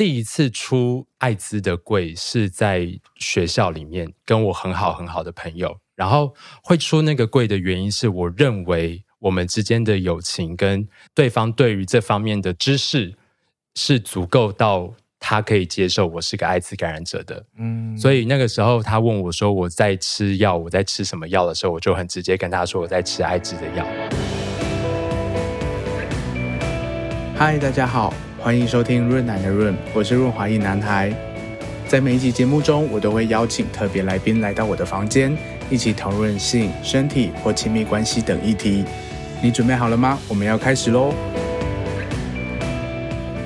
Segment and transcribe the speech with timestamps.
[0.00, 5.76] 第一次出艾滋的柜是在学校里面，跟我很好很好的朋友。
[5.94, 13.14] 然后会出那个柜的原因是，我认为我们之间的友情跟对方对于这方面的知识
[13.74, 17.44] 是足够到他可以接受我是个艾滋感染者的。
[17.58, 23.86] 嗯，所以那个时候他问我说我在吃药，我在吃什么药的时候，我就很直接跟他说我在吃艾滋的药。
[27.36, 31.12] 嗨，大家好，欢迎收听润男的润，我是润滑一男孩。
[31.86, 35.36] 在每一集节目中，我都会邀请特别来宾来到我的房间。
[35.68, 38.82] 一起讨论性、身体或亲密关系等议题，
[39.42, 40.18] 你准备好了吗？
[40.26, 41.12] 我们要开始喽！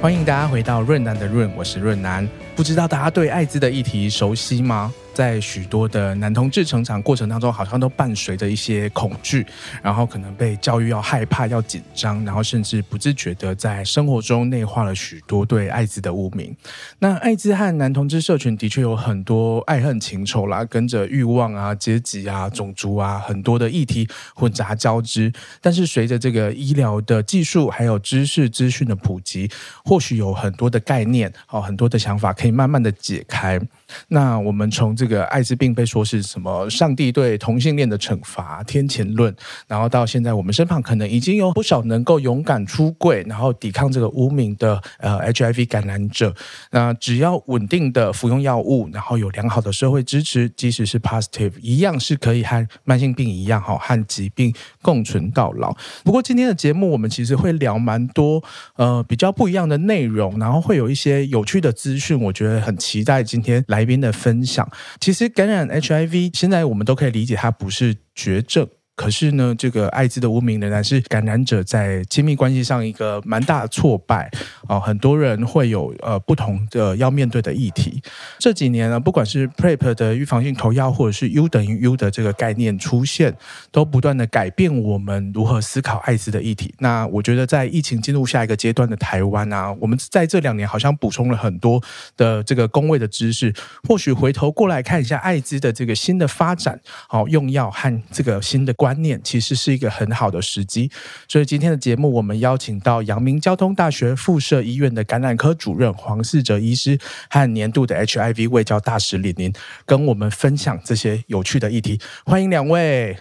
[0.00, 2.28] 欢迎大家回到润男的润，我是润男。
[2.54, 4.94] 不知道大家对艾滋的议题熟悉吗？
[5.14, 9.46] 在许多的男同志成长过程当中，好像都伴随着一些恐惧，
[9.80, 16.54] 然后可能被教育要害怕、要紧张，然后甚至不自觉的在生活中内化了许多对艾滋的污名。
[16.98, 25.32] 那艾滋和男同志社群的确有很多爱恨情仇啦，跟着欲望啊、阶级啊、种族啊很多的议题混杂交织。
[25.60, 29.48] 但是随着这个医疗的技术还有知识资讯的普及，
[29.84, 33.60] 或许有很多的概念，好，很多的想法可以慢慢的解开。
[34.08, 39.34] 那我们从这个艾滋病被说是什么上帝对同性恋的惩罚、天谴论，
[39.66, 46.34] 然后到现在我们身旁可能已经有不少能够勇敢出柜，然后抵抗这个污名的呃 HIV 感染者。
[46.70, 55.74] 那只要稳定的服用药物，然后有良好的社会支持，即使是 positive，一样是可以和慢性病一样哈，和疾病共存到老。
[56.04, 58.42] 不过今天的节目我们其实会聊蛮多
[58.76, 68.68] 呃比较不一样的内容，然后会有一些有趣的资讯，我觉得很期待今天来宾的分享，其实感染 HIV，现在我们都可以理解，它不是绝症。
[68.96, 74.30] 可是呢，这个艾滋的污名仍然是感染者在亲密关系上一个蛮大的挫败
[74.68, 78.00] 啊，很多人会有呃不同的要面对的议题。
[78.38, 83.34] 这几年呢，不管是 PrEP 的预防性投药，或者是 U 等于 U 的这个概念出现，
[83.72, 86.72] 都不断的改变我们如何思考艾滋的议题。
[86.78, 91.82] 那我觉得，在疫情进入下一个阶段的台湾啊，我们在这两年好像补充了很多
[92.16, 93.52] 的这个公卫的知识，
[93.88, 96.78] 或许回头过来看一下艾滋的这个新的发展，
[97.08, 98.72] 好用药和这个新的。
[98.84, 100.90] 观念其实是一个很好的时机，
[101.26, 106.98] 所以今天的节目我们邀请到阳明交通大学附设医院的感染科主任黄世哲医师
[107.30, 109.50] 和年度的 HIV 卫教大使李宁，
[109.86, 111.98] 跟我们分享这些有趣的议题。
[112.26, 113.16] 欢迎两位，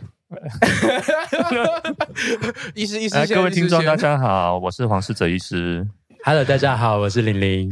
[2.76, 5.88] 医 师医师，各位听众大家好，我是黄世哲医师。
[6.26, 7.70] Hello，大家好，我是玲玲。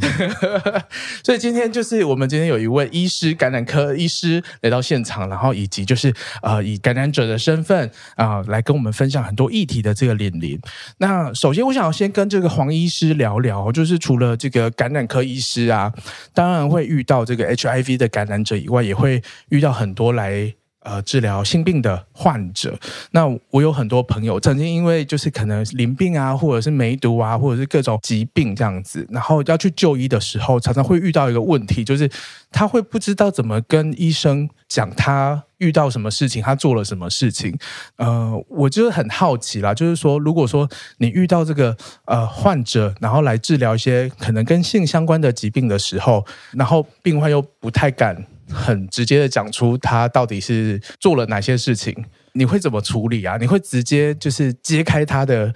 [1.23, 10.59] 所以今天就是我们今天有一位医师，感染科医师来到现场，然后以及就是呃以感染者的身份啊、来跟我们分享很多议题的这个玲玲。
[10.97, 15.93] 那首先我想要先跟这个黄医师聊聊，就是除了这个感染科医师啊，
[16.33, 20.53] 当然会遇到这个 HIV 的感染者以外，也会遇到很多来。
[20.83, 22.75] 呃，治疗性病的患者，
[23.11, 32.09] 那我有很多朋友曾经因为就是可能淋病啊，或者是梅毒啊，或者是各种疾病这样子，然后要去就医的时候，常常会遇到一个问题，就是
[32.51, 37.55] 他会不知道怎么跟医生讲他遇到什么事情，他做了什么事情。
[37.97, 40.67] 呃，我就是很好奇啦，就是说，如果说
[40.97, 48.25] 你遇到这个呃患者，然后来治疗一些可能跟性相关的疾病的时候，然后病患又不太敢。
[48.51, 53.37] 很直接的讲出他到底是做了哪些事情，你会怎么处理啊？
[53.37, 55.53] 你会直接就是揭开他的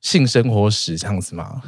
[0.00, 1.62] 性生活史这样子吗？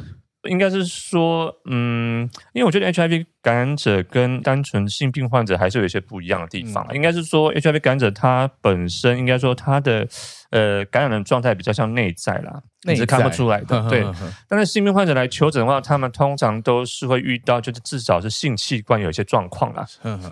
[0.49, 6.85] 应该是说，嗯，因为我觉得 HIV 感染者跟单纯性病患者还是有一些不一样的地方。
[6.89, 10.05] 嗯、应该是说，HIV 感染者他本身应该说他的。
[10.49, 13.67] 呃，感染的状态比较像内在啦，你是看不出来的。
[13.67, 14.05] 呵呵呵对，
[14.47, 19.85] 但是性病患者来求诊的话，他们通常都是会遇到，就是至少是性器官有一些状况啦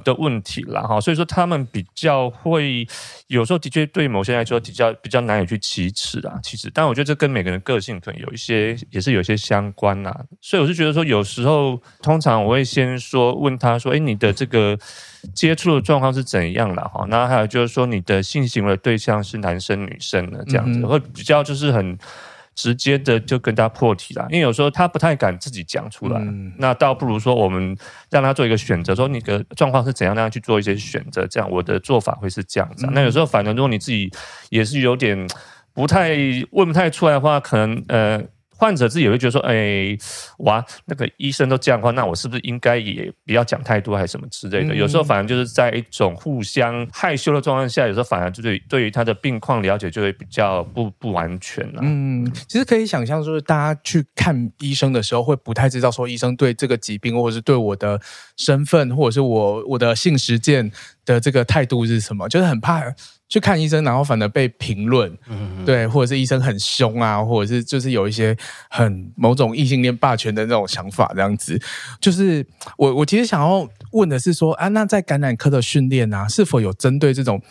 [0.06, 0.82] 的问题啦。
[0.84, 1.02] 哈。
[1.02, 2.88] 所以说他们比较会
[3.28, 6.40] 有时候的确对某些人来说比较比较难以去启齿啊。
[6.42, 10.18] 其实，但我觉得这跟每个人个性可能有一些也是有一些相关啦。
[10.40, 14.80] 所以我是觉得说，有时候通常我会先说问他说：“哎，你的这个
[15.34, 16.82] 接触的状况是怎样的？
[16.88, 21.98] 哈，那还有就是说你的性行为的对象是男生女生。”生了这样子会比较就是很
[22.54, 26.22] 直接的就跟他破题啦，因为有时候他不太敢自己讲出来，
[26.58, 27.76] 那倒不如说我们
[28.10, 32.88] 让他做一个选择，说你的状况是怎样，让他去做一些选择，这样我的做法会是这样子。
[32.94, 34.10] 那有时候反正如果你自己
[34.50, 35.28] 也是有点
[35.74, 36.16] 不太
[36.52, 38.24] 问不太出来的话，可能呃。
[38.58, 39.98] 患者自己也会觉得说，哎，
[40.40, 44.74] 哇，那个医生都这样的话，那我是不是应该也不要讲太多，还是什么之类的？
[44.74, 51.82] 嗯、有时候反而就是在一种互相害羞的状况下，有时候反而就是对于他的病况了解就会比较不不完全了。
[51.84, 58.00] 嗯，其实可以想象，就是大家去看医生的时候，会不太知道说医生对这个疾病，或者是对我的
[58.38, 60.72] 身份，或者是我我的性实践
[61.04, 62.84] 的这个态度是什么，就是很怕。
[63.28, 65.12] 去看医生，然后反而被评论，
[65.66, 68.38] 对，或者是医生很凶啊，或者是就是有一些
[68.70, 71.60] 很某种异性恋霸权的那种想法，这样子。
[72.00, 72.46] 就是
[72.78, 77.42] 我我其实想要问的是说啊，那在感染科的训练啊，是否有针对这种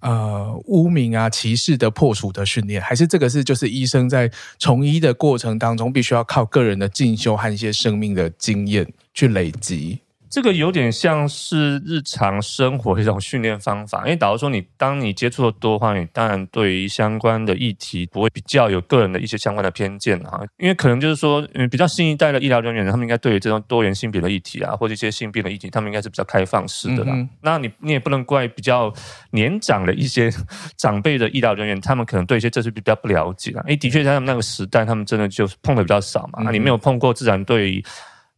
[0.00, 9.98] 呃污名啊、歧视的破除的训练，还是这个是就是医生在从医的过程当中，必须要靠个人的进修和一些生命的经验去累积？
[10.34, 27.12] 这个有点像是日常生活的一种训练方法，因为假如说你当你接触的多的话，你当然对于相关的议题不会比较有个人的一些相关的偏见啊，因为可能就是说，嗯，比较新一代的医疗人员，他们应该对于这种多元性别的议题啊，或者一些性病的议题，他们应该是比较开放式的啦。
[27.14, 28.92] 嗯、那你你也不能怪比较
[29.30, 30.28] 年长的一些
[30.76, 33.62] 长辈的医疗人员，他们可能对一些这是比较不了解啊。
[33.66, 36.40] 因为，的确在他们那个时代，他们真的就碰的比较少嘛。
[36.42, 37.84] 嗯、哼你没有碰过，自然对于。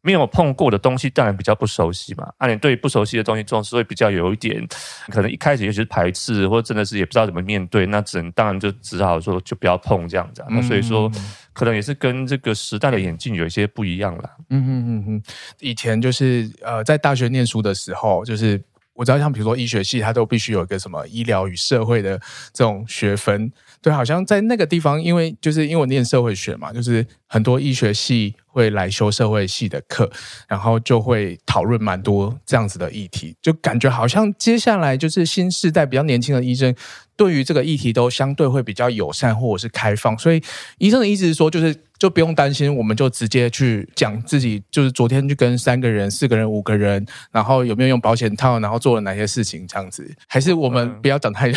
[0.07, 2.33] 没有碰过的东西，当然比较不熟悉嘛。
[2.39, 4.65] 啊，你对不熟悉的东西，总是会比较有一点，
[5.09, 7.85] 可能一开始也许是排斥，或者真的是也不知道怎么面对。
[7.87, 10.45] 那只能当然就只好说，就不要碰这样子。
[10.49, 11.11] 那、嗯、所以说，
[11.53, 14.31] 可能也是跟这个时代的演进有一些不一样了。
[14.51, 15.23] 嗯嗯嗯嗯，
[15.59, 18.63] 以前就是呃，在大学念书的时候，就是
[18.95, 22.17] 我知道像比如说医学系，它都必须有一个什么医疗与社会的
[22.53, 23.51] 这种学分。
[23.87, 28.35] 对，好像在那个地方，因为就是因为我念社会学嘛，就是很多医学系。
[28.57, 30.11] 会来修社会系的课，
[30.49, 36.75] 然后就会讨论蛮多这样子的议题，就感觉好像接下来就是新世代比较年轻的医生，
[37.17, 40.43] 对于这个议题都相对会比较友善或者是开放，所以
[40.79, 51.53] 医生的意思是说，就是就不用担心，我们就直接去讲自己，就是昨天去跟三个人、四个人、五个人，然后有没有用保险套，然后做了哪些事情这样子，还是我们不要讲太，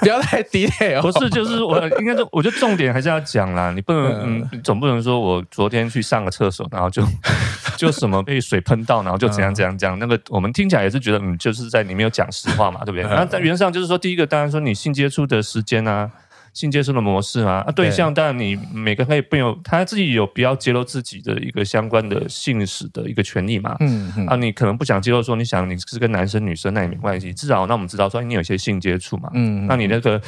[0.00, 1.02] 不要太 detail 哦。
[1.02, 6.30] 不是，就是我应该说，我觉得重点还是要讲啦，你不能， 嗯，总不能说我昨天去上个。
[6.36, 7.02] 厕所，然后就
[7.78, 9.98] 就什么被水喷到，然后就怎样怎样讲。
[9.98, 13.08] 那个我们听起来也是觉得，嗯，就是在你没有讲实话嘛，对不对？
[13.08, 16.10] 那在原则上就是说，第一个当然说你性接触的时间啊，
[16.56, 23.76] 性接触的模式嘛，啊，对象当然你每个可以不有他自己有必要揭露自己的一个相关的性史的一个权利嘛。
[23.80, 24.26] 嗯嗯。
[24.26, 29.30] 啊，你可能不想揭露，说你想你是跟男生女生那也没关系，至少那我们知道说你有些性接触嘛。
[29.34, 29.66] 嗯。
[29.66, 30.20] 那你那个。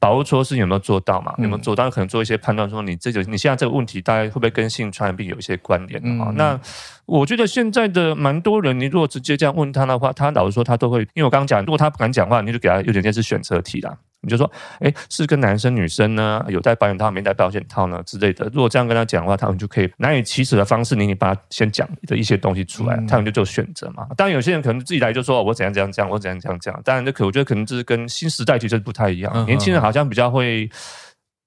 [0.00, 1.34] 保护措施有没有做到嘛？
[1.38, 1.90] 有没有做到？
[1.90, 6.26] 可能做一些判断，说你这个你现在这个问题，大概会不会跟性传染病有一些关联啊？
[6.28, 6.60] 嗯、那
[7.04, 13.98] 我觉得现在的蛮多人，你如果直接这样问他的话，他老实说他都会，因为我刚刚讲，如果他不敢讲话，你就给他有点像是选择题啦。
[14.20, 14.50] 你就说，
[14.80, 16.44] 哎，是跟男生女生呢？
[16.48, 18.50] 有戴保险套没戴保险套呢之类的。
[18.52, 24.08] 如果这样跟他讲的话，他们就可以难以启齿的方式，你你把他先讲的一些东西出来，他们就做选择嘛。
[24.16, 26.82] 当然，有些人可能自己来就说，我怎样怎样讲，我怎样怎样讲。
[26.82, 29.46] 当然，这可我觉得可能就是跟新时代其实不太一样。
[29.46, 30.62] 年轻人好像比较会，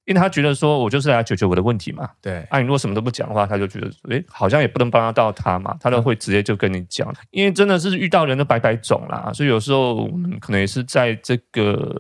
[0.06, 2.10] 因为他觉得说我就是来解决我的问题嘛。
[2.22, 2.40] 对。
[2.50, 5.76] 啊，你如果什么都不讲的话，他就觉得，哎，好像也不能帮得到他嘛。
[5.82, 9.30] 他都会直接就跟你讲，因为真的是遇到人的百百种啦。
[9.34, 11.94] 所以有时候我们可能也是在这个。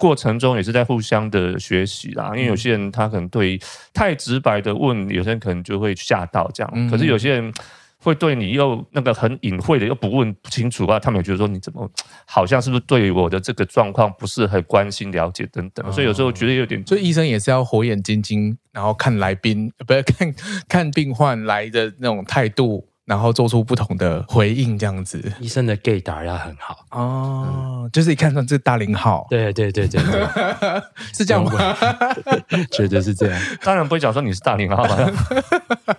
[0.00, 3.60] 过程中也是在互相的学习啦，因为有些人他可能对
[3.92, 6.88] 太直白的问，有些人可能就会吓到这样。
[6.88, 7.52] 可是有些人
[7.98, 11.86] 会对你又那个很隐晦的又不问不清楚啊，他们也觉得说你怎么
[12.24, 16.82] 好像是不是对我的这个状况不是很关心了解等等，所以有时候觉得有点。
[16.86, 20.34] 所以医生也是要火眼金睛，然后看来宾不是看
[20.66, 22.89] 看病患来的那种态度。
[23.10, 30.28] 然后做出不同的回应，这样子，医生的 gaydar 要很好哦，嗯、就是一看上这大零号，对对对对对，
[31.12, 31.50] 是这样吗？
[32.70, 34.96] 觉得是这样，当然不会讲说你是大零号嘛。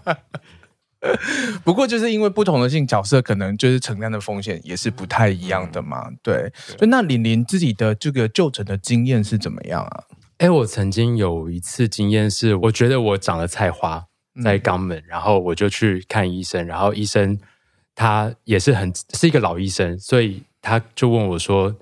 [1.65, 6.08] 不过就是因为不同的性角色，可能就是承担的风险也是不太一样的嘛。
[6.08, 10.03] 嗯、对，就对那玲玲自己的这个就诊的经验是怎么样啊？
[10.38, 14.06] 哎，我曾经有一次经验是，我觉得我长了菜花。
[14.44, 17.38] 在肛门，然后我就去看医生，然后医生
[17.96, 21.76] 他也是很是一个老医生，所以他就问我说：“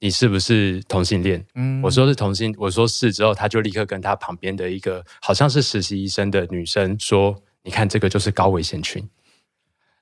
[0.00, 9.06] 你是不是同性恋？”嗯，我说是同性，我说是之后，他就立刻跟他旁边的一个好像是实习医生的女生说：“你看这个就是高危险群。”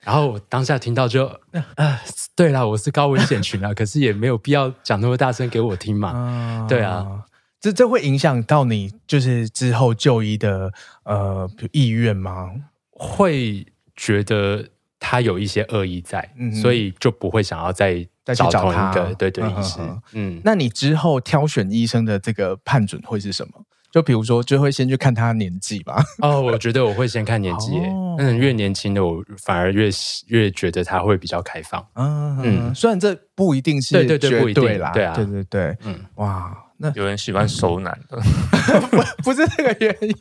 [0.01, 1.27] 然后我当下听到就
[1.75, 2.01] 啊，
[2.37, 7.25] 对啦，我是高危险群啊，可是也没有必要讲那么大声给我听嘛，对啊。
[7.61, 10.73] 这这会影响到你就是之后就医的
[11.05, 12.51] 呃意愿吗？
[12.93, 14.65] 会觉得
[15.01, 19.81] 他有一些恶意在，嗯、所以就不会想要再再去找一个对对医师。
[20.13, 23.65] 嗯，那你之后挑选医生的这个判准会是什么？
[23.91, 26.05] 就比如说，就会先去看他年纪吧。
[26.19, 29.89] 哦，我觉得我会先看年纪，哦、嗯，越年轻的我反而越
[30.27, 31.85] 越觉得他会比较开放。
[31.95, 38.19] 嗯嗯，虽然这不一定是绝对，对对，不一定啦，对啊，对对对，嗯，哇，那有人喜欢熟男的，
[38.91, 40.15] 不不是这个原因。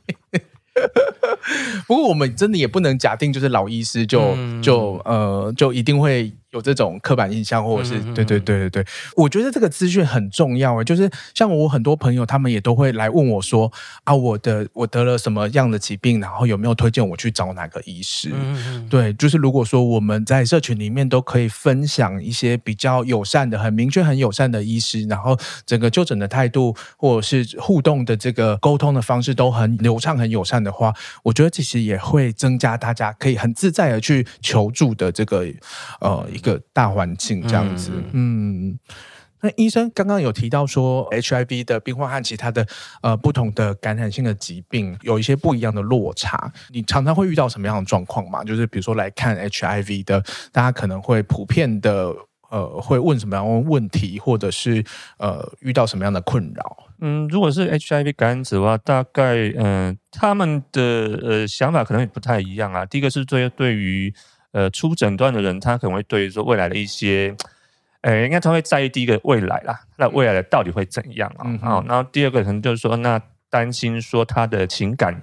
[1.88, 6.32] 不过我们真的也不能假定，就是老医师就、嗯、就呃就一定会。
[6.58, 8.86] 有这种刻板印象，或者是对对对对对，
[9.16, 13.72] 我觉得这个资讯很重要诶，就是像我很多朋友，他们也都会来问我说
[14.04, 18.34] 啊，我的我得了什么样的疾病，然后有没有推荐我去找哪个医师？
[18.90, 35.46] 对，就是如果说我们在社群里面都可以分享一些比较友善的、很明确、很友善的医师，然后整个就诊的态度或者是互动的这个沟通的方式都很流畅、很友善的话，我觉得其实也会增加大家可以很自在的去求助的这个
[36.00, 36.47] 呃一个。
[36.48, 38.80] 个大环境这样子，嗯，嗯，
[39.42, 42.66] 那医生刚刚有提到说，HIV 的病患和其他的
[43.02, 48.44] 呃不同的感染性的疾病有一些不一样的落差，你常常会遇到什么样的状况吗？
[48.44, 52.16] 就是比如说来看 HIV 的，大家可能会普遍的
[52.50, 54.84] 呃会问什么样的问题，或者是
[55.20, 56.78] 呃遇到什么样的困扰？
[57.00, 60.82] 嗯，如果是 HIV 感染者的话，大概嗯、呃、他们的
[61.22, 62.84] 呃想法可能也不太一样啊。
[62.88, 64.12] 第一个是对对于
[64.54, 67.36] 呃，初诊断的人，他可能会对于说未来的一些，
[68.02, 71.44] 呃，应该他会在意第一个未来啦，那未来的到底会怎样啊？
[71.46, 75.22] 嗯、好，然后第二个可能就是说，那担心说他的情感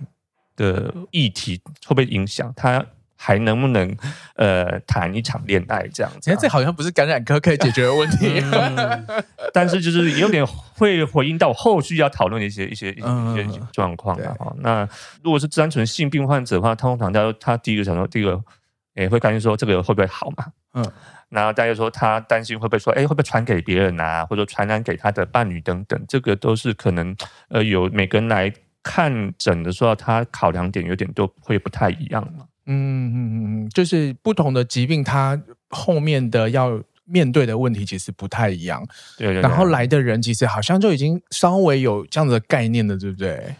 [0.56, 2.84] 的议题会不会影响他
[3.16, 3.96] 还能不能
[4.36, 6.30] 呃谈一场恋爱这样子？
[6.30, 14.36] 哎，这好像不是感染科可以解决的问题，嗯、但是就是有点会回应到后续要讨论的一些一些一些状况啊。
[14.40, 14.88] 嗯、那
[15.22, 18.40] 如果是单纯性病患者的话，通常他他第一个想到第一个。
[18.94, 20.46] 也会担心说这个会不会好嘛？
[20.74, 20.92] 嗯，
[21.28, 27.14] 然后大家说他担心会不会说，哎，会不会传给别人啊，或者传染给他的伴侣等等，这个都是可能
[27.48, 32.46] 呃有每个人来看诊的时候，他考量点有点都会不太一样嘛。
[32.66, 38.82] 嗯嗯嗯嗯，就是不同的疾病，它后面的要面对的问题其实不太一样。
[39.18, 39.42] 对，对对。
[39.42, 43.54] 然后来的人其实好像就已经稍微有这样子的概念了，对不对？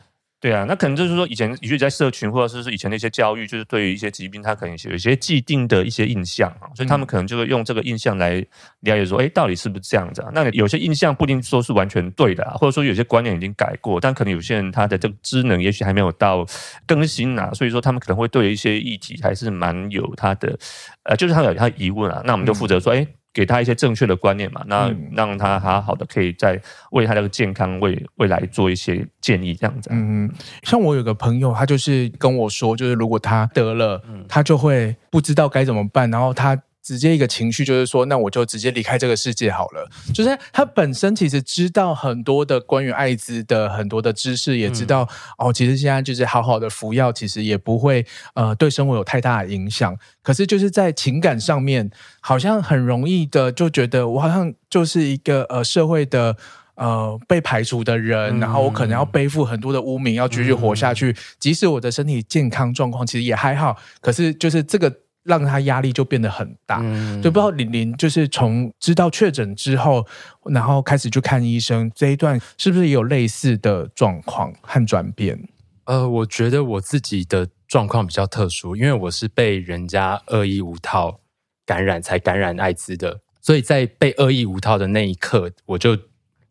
[0.45, 8.35] 对啊，那可能就是说，以前也许在社群，或者是说以前的一些教育，就是对于一些疾病，他可能有一些既定的一些印象啊，所以他们可能就会用这个印象来
[8.81, 10.29] 了解说，哎，到底是不是这样子啊？
[10.35, 16.45] 那有些印象不一定说是完全对的啊，或者说有些观念已经改过，但可能有些人他的这个知能也许还没有到
[16.85, 20.59] 更新啊，所以说他们可能会对一些议题还是蛮有他的，
[21.05, 23.07] 呃，就是他有他疑问啊，那我们就负责说，哎。
[23.35, 26.59] 给他一些正确的观念嘛，那让他好好的可以在
[26.93, 29.91] 为他的健康为未来做一些建议，这样子。
[29.93, 36.59] 嗯，像我有个朋友，他就是跟我说，就是如果他得了，他就会不知道该怎么办，然后他。
[36.85, 39.89] 直接一个情绪就是说，那我就直接离开这个世界好了。
[40.13, 49.97] 就是他本身其实知道很多的关于艾滋的很多的知识，也知道、嗯、哦，其实现在就是好好的服药，其实也不会呃对生活有太大的影响。
[50.23, 56.37] 可是就是在情感上面，好像很容易的就觉得我好像就是一个呃社会的
[56.75, 61.13] 呃被排除的人，嗯、然后我可能要背负很多的污名，要继续活下去。
[61.13, 64.95] 嗯、即使我的身体健康状况其实也还好，可是就是这个。
[65.25, 70.07] 让他压力就变得很大，嗯，就不知道玲玲就是从知道确诊之后，
[70.45, 75.49] 然后开始去看医生这一段，是不是也有类似的状况和转变？
[75.85, 81.21] 呃，我觉得我自己的状况比较特殊，因为我是被人家恶意无套
[81.65, 85.99] 感染才感染艾滋的，所以在被恶意无套的那一刻，我就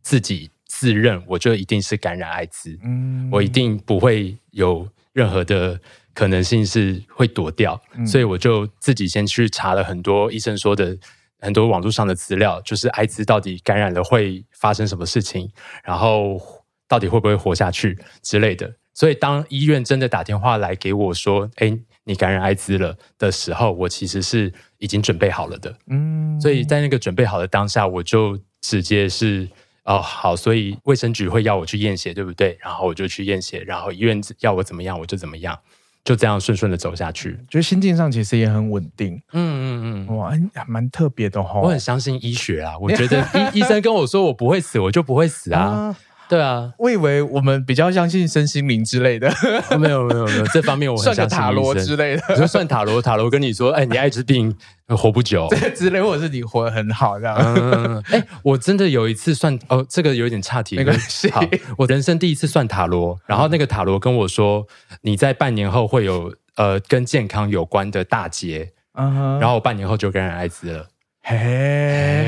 [0.01, 5.80] 自己自认我就一定是感染艾滋，嗯，我一定不会有任何的。
[6.13, 10.98] 可能性是会躲掉，所以我就自己先去查了很多医生说的
[11.39, 15.51] 很多网络上的资料，就是艾滋到底感染了会发生什么事情，
[15.84, 16.39] 然后
[16.88, 18.75] 到底会不会活下去之类的。
[18.93, 25.75] 所以当医院真的打电话来给我说：“哎，你感染艾滋了”的时候，我其实是已经准备好了的。
[25.88, 29.50] 嗯，所以在那个准备好的当下，我就直接是
[29.84, 32.55] 哦好，所以卫生局会要我去验血，对不对？
[32.62, 35.60] 然后我就去验血，然后医院要我怎么样，我就怎么样。
[36.03, 39.15] 就这样顺顺的走下去，觉得心境上其实也很稳定。
[39.31, 40.31] 嗯嗯嗯，哇，
[40.67, 41.62] 蛮特别的哈。
[41.62, 43.22] 我很相信医学啊，我觉得
[43.53, 45.62] 医 医生跟我说我不会死，我就不会死啊。
[45.62, 45.95] 啊
[46.30, 49.32] 对啊，我以为我们比较相信身心灵之类的。
[49.77, 52.24] 没有没有没有，这方面我很 相信塔罗之类的。
[52.30, 54.56] 你说算塔罗，塔罗跟你说，哎，你艾滋病
[54.88, 57.36] 活不久， 这之类，或者是你活得很好这样。
[57.38, 61.30] 嗯，哎，我真的有一次算哦，这个有点岔题，没关系。
[61.30, 61.44] 好，
[61.77, 64.65] 我人生第一次算塔罗，然后那个塔罗跟我说，
[65.01, 70.88] 你在半年后会有呃跟健康有关的大劫，嗯，然后我半年后就感染艾滋了。
[71.25, 72.23] 嘿，我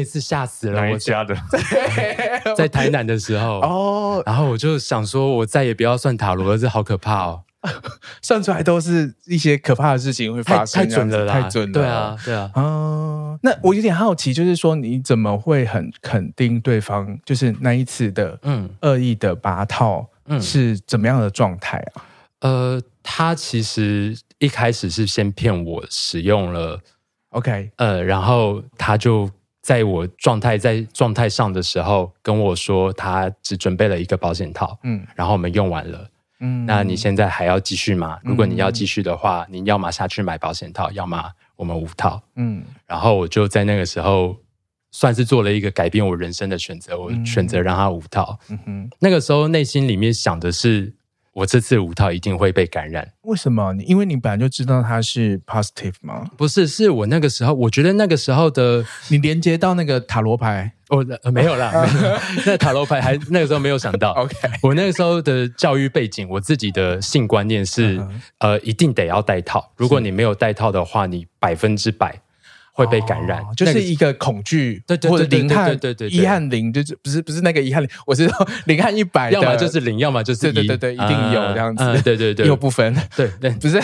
[0.00, 0.80] 那一次吓死了。
[0.80, 1.36] 哪一家的？
[2.56, 7.42] 在， 台南的时候哦，然后我就想说，我再也不要算塔罗了，这好可怕哦。
[8.22, 11.72] 算出来都是一些可怕的事情会发生，太准了啦，太准了。
[11.74, 12.50] 对啊，对啊。
[12.56, 22.02] 嗯，那我有点好奇，就是说你怎么会很肯定对方就是那一次的嗯恶意的拔套嗯是怎么样的状态啊？
[22.40, 26.80] 呃，他其实一开始是先骗我使用了
[27.32, 29.30] ，OK，呃，然后他就
[29.62, 36.08] 在我状态在状态上的时候跟我说，他只准备了一个保险套，嗯，然后我们用完了。
[36.40, 38.18] 嗯，那你现在还要继续吗？
[38.24, 42.22] 如果你要继续的话，嗯、你要么下去买保险套，要么我们五套。
[42.36, 44.36] 嗯，然后我就在那个时候
[44.90, 48.38] 算是做了一个改变我人生的选择，我选择让他五套。
[48.48, 50.94] 嗯哼，那个时候内心里面想的是。
[51.32, 53.72] 我这次五套一定会被感染，为什么？
[53.74, 56.28] 你因为你本来就知道它是 positive 吗？
[56.36, 61.72] 不是，是我那个时候，我觉得那个时候的你连接到那个塔罗牌，哦，没有啦，
[62.44, 64.10] 那塔罗牌还那个时候没有想到。
[64.18, 68.08] OK，我那个时候的教育背景，我自己的性观念是，uh.
[68.38, 72.20] 呃，一定得要戴套，如果你没有戴套的话，你百分之百。
[72.72, 83.80] 会被感染，哦、就是一个恐惧，对对对对对对对，一和零就是不是不是那个一和零，我是说 零和一百，要么就是零，要么就是一，对对对对，一定有这样子，对对对，有部分，对对， 不是，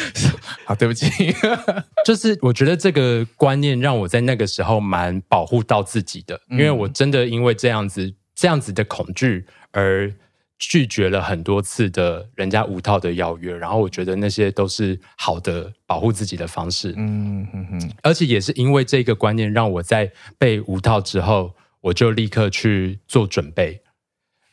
[0.66, 1.06] 好，对不起，
[2.04, 10.12] 就是我觉得这个观念让我在那个时候蛮保护到自己的，因为我真的因为这样子这样子的恐惧而。
[10.58, 16.94] 拒绝了很多次的人家无套的邀约，然后我觉得那些都是好的保护自己的方式。
[16.96, 23.82] 嗯哼哼，而且也是因为这个观念，让我在被无套之后，我就立刻去做准备。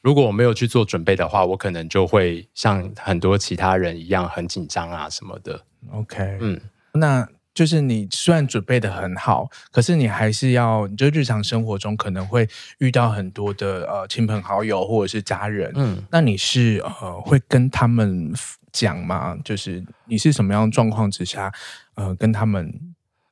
[0.01, 5.63] 如果我没有去做准备的话，我可能就会像很多其他人一样很紧张啊什么的。
[5.91, 6.59] OK，嗯，
[6.93, 7.27] 那。
[7.53, 18.33] 就是你虽然准备的很好，可是你还是要，你就日常生活中可能会遇到很多的呃亲朋好友或者是家人，嗯，那你是呃会跟他们
[18.71, 19.37] 讲吗？
[19.45, 21.53] 就是你是什么样的状况之下，
[21.93, 22.73] 呃，跟他们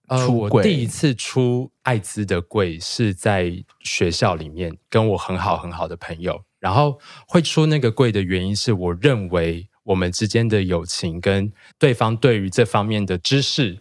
[0.10, 0.50] 出柜？
[0.50, 13.80] 呃，我第一次出艾滋的柜是在学校里面，跟我很好很好的朋友，然后会出那个柜的原因是我认为我们之间的友情跟对方对于这方面的知识。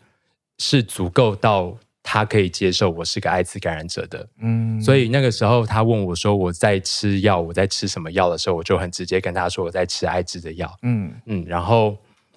[0.62, 11.10] 是足够到他可以接受我是个艾滋感染者的，嗯，所以那个时候他问我说我在吃药，我在吃什么药的时候，我就很直接跟他说我在吃艾滋的药，嗯。
[11.24, 11.96] 嗯，然后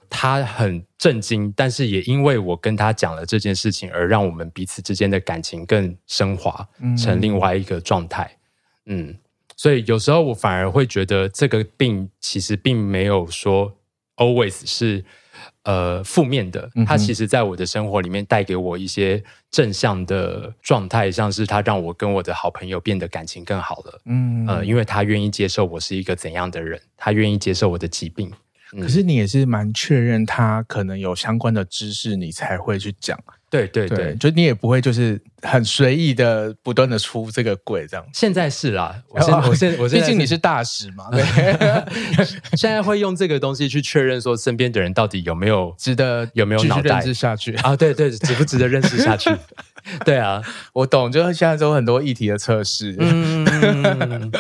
[0.09, 6.65] 他很震惊，但是也因为我跟他讲了这件事情，而让我们彼此之间的感情更升华，
[6.97, 8.37] 成另外一个状态，
[8.85, 9.13] 嗯，
[9.57, 13.75] 所以有时候我反而会觉得这个病其实并没有说
[14.15, 15.03] always 是。
[15.63, 24.01] 呃，负面的，它其实在我的生活里面带给我一些正向的状态，像是它让我跟我的好朋友变得感情更好了。
[24.05, 28.29] 嗯，呃，因为他愿意接受我是一个怎样的人，他愿意接受我的疾病。
[28.81, 33.17] 可是你也是蛮确认他可能有相关的知识，你才会去讲。
[33.53, 38.03] 对对对，就你也不会就是很随意的不断的出这个柜这样。
[38.11, 41.23] 现在是啦，我 现我现我毕竟你是大使嘛，对。
[42.57, 47.75] 现在会用这个东西去确认说身边的人到底有没有值得有没有脑袋下去啊？
[47.75, 49.29] 对对，值不值得认识下去？
[50.03, 50.41] 对啊，
[50.73, 52.95] 我懂，就是现在都有很多议题的测试。
[52.97, 54.31] 嗯。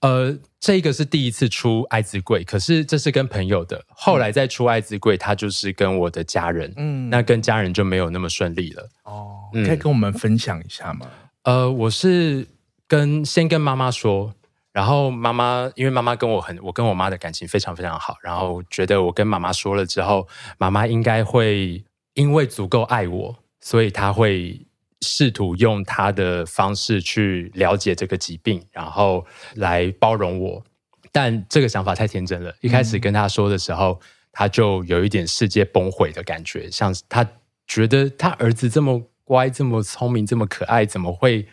[0.00, 3.84] 呃，这个是第一次出艾滋柜，可是这是跟朋友的。
[3.88, 6.72] 后来再出艾滋柜，他就是跟我的家人。
[6.76, 8.88] 嗯，那跟家人就没有那么顺利了。
[9.04, 11.06] 哦，嗯，可以跟我们分享一下吗？
[11.42, 12.48] 呃，我是
[12.88, 14.32] 跟先跟妈妈说，
[14.72, 21.84] 然后妈妈因为妈妈跟我很，我跟我妈的感情非常非常好，然后觉得我跟妈妈说了之后，妈妈应该会
[22.14, 24.58] 因为足够爱我，所以她会。
[25.00, 30.62] 试图用他的方式去了解这个疾病，然后来包容我，
[31.10, 32.54] 但这个想法太天真了。
[32.60, 34.00] 一开始跟他说的时候，
[34.32, 37.26] 他就有一点世界崩毁的感觉，像他
[37.66, 41.46] 觉得他儿子这么乖、这么聪明、这么可爱，怎么会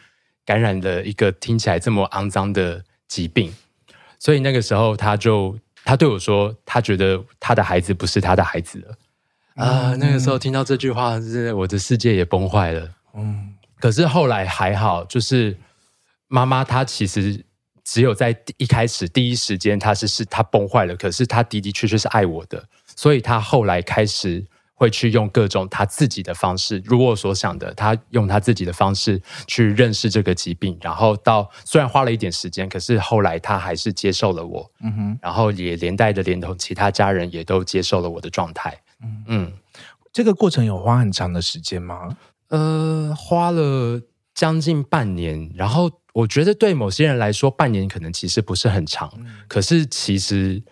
[0.46, 3.54] 感染了一个听起来这么肮脏的疾病？
[4.20, 8.98] 所以那个时候，他就他对我说，他觉得他的孩子不是他的孩子了。
[9.56, 12.97] 啊、那个时候听到这句话，是我的世界也崩坏了。
[13.18, 15.58] 嗯，可是后来还好，就是
[16.28, 17.46] 妈妈她其实
[17.84, 39.24] 只有在一开始第一时间，她是是她崩坏了，可是她的的确确是爱我的，所以她后来开始会去用各种她自己的方式，如我所想的，她用她自己的方式去认识这个疾病，然后到虽然花了一点时间，可是后来她还是接受了我，嗯哼，然后也连带的连同其他家人也都接受了我的状态，嗯。
[39.28, 39.54] 嗯，
[40.14, 42.18] 这个过程有花很长的时间吗？
[42.50, 44.02] 呃，花了
[44.34, 50.64] 将近半年，然后我觉得对某些人来说，半年可能其实不是很长，嗯、可是其实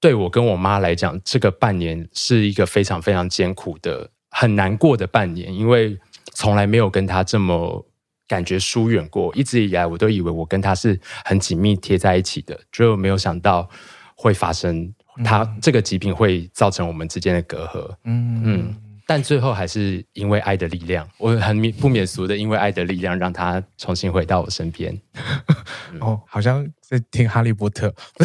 [0.00, 5.98] 对我跟我妈来讲，这个半年是一个非常非常艰苦的、很难过的半年，因为
[6.34, 7.86] 从来没有跟她这么
[8.26, 9.34] 感觉疏远过。
[9.34, 13.68] 一直以来，我都以为我跟她是很紧密贴在一起的，就没有想到
[14.14, 14.94] 会发生，
[15.24, 17.96] 她这个疾病会造成我们之间的隔阂。
[18.04, 18.42] 嗯。
[18.44, 18.76] 嗯
[19.08, 25.00] 但最后还是因为爱的力量，我很不免俗的，因为爱的力量让他重新回到我身边。
[25.98, 27.88] 哦，好像在听《哈利波特》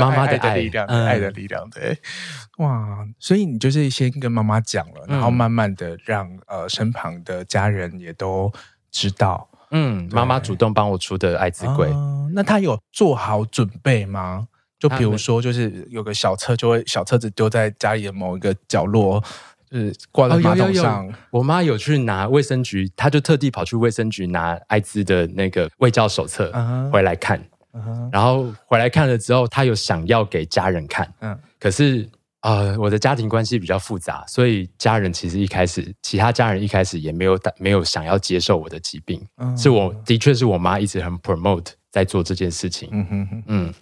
[0.00, 1.68] 妈妈的爱，爱的力量，爱的力量。
[1.70, 1.98] 对，
[2.58, 3.04] 哇！
[3.18, 8.48] 所以你就是先跟妈妈讲了，然后慢慢的让呃身旁的家人也都
[8.92, 9.48] 知道。
[9.72, 11.88] 嗯，妈妈主动帮我出的爱滋柜。
[11.90, 14.46] 嗯，那他有做好准备吗？
[14.82, 19.22] 就比如说，就是有个小车，就会小车子丢在家里的某一个角落，
[19.70, 21.02] 就是挂在马桶上。
[21.02, 26.50] 哦、有有有我妈有去拿卫生局，她就特地跑去卫生局拿艾滋的那个卫教手册
[26.92, 27.38] 回来看。
[27.72, 28.08] Uh huh.
[28.12, 31.08] 然后回来看了之后，她有想要给家人看。
[31.20, 31.38] 嗯、uh，huh.
[31.60, 32.08] 可是
[32.40, 39.24] 呃，我的家庭关系比较复杂，所以家人其实一开始，其他家人一开始也没有没有想要接受我的疾病。
[39.36, 39.62] Uh huh.
[39.62, 42.88] 是我的确是我妈一直很 promote 在做这件事情。
[42.90, 43.74] 嗯哼哼，嗯。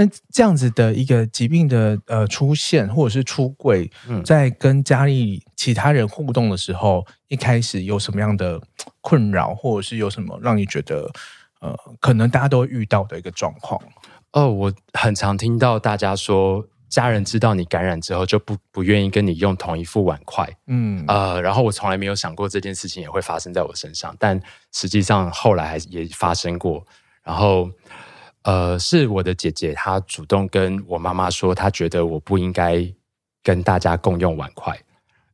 [0.00, 3.90] 那这样子的一个疾病的呃出现，或者是出柜，
[4.24, 8.60] 在跟家里其他人互动的时候，一开始有什么样的
[9.00, 11.10] 困扰，或者是有什么让你觉得
[11.60, 13.82] 呃，可能大家都会遇到的一个状况？
[14.30, 20.48] 哦，我很常听到大家说，家人知道你感染之后，就不不愿意跟你用同一副碗筷。
[20.68, 24.40] 嗯，呃，然后我从来没有想过这件事情也会发生在我身上，但
[24.72, 26.86] 实际上后来还也发生过，
[27.24, 27.68] 然后。
[28.48, 32.82] 呃，是我的姐姐，她主动跟我妈妈说，她觉得我不应该
[33.42, 34.74] 跟大家共用碗筷，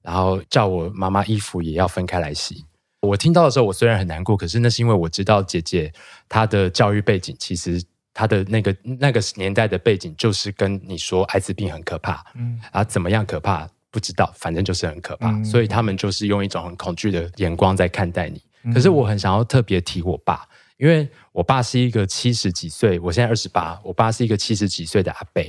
[0.02, 2.64] 然后叫我妈妈衣服也要分开来洗。
[3.02, 5.92] 我听到的时候，我虽然很难过，可是那是因为我知道姐姐
[6.28, 7.80] 她的教育背景，其实
[8.12, 18.42] 她的那个那个年代的背景就是跟你说艾滋病很可怕，嗯，啊，怎么样可怕不知道，反正就是很可怕，嗯，所以他们就是用一种很恐惧的眼光在看待你。
[18.72, 20.44] 可是我很想要特别提我爸。
[20.76, 25.42] 因为我爸是一个七十几岁，我现在二十八，我爸是一个七十几岁的阿伯。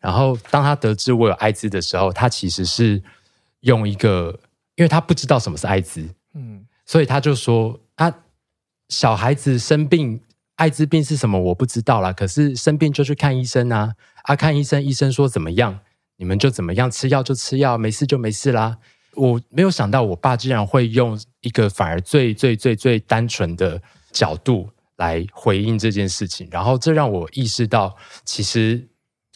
[0.00, 3.02] 然后当他得知我有艾滋的时候，他其实是
[3.60, 4.38] 用一个，
[4.74, 8.14] 因为他不知道什么是艾滋，嗯，所以他就说啊，
[8.90, 10.20] 小孩子生病，
[10.56, 15.80] 艾滋病是什么我不知道啦，可是生病就去看医生啊，啊，看医生，医生说怎么样，
[16.16, 18.76] 你们就怎么样，吃药就吃药，没事就没事啦。
[19.14, 23.80] 我没有想到我爸竟然会用一个反而最最最最单纯的。
[24.16, 28.88] 角度来回应这件事情，然后这让我意识到，其实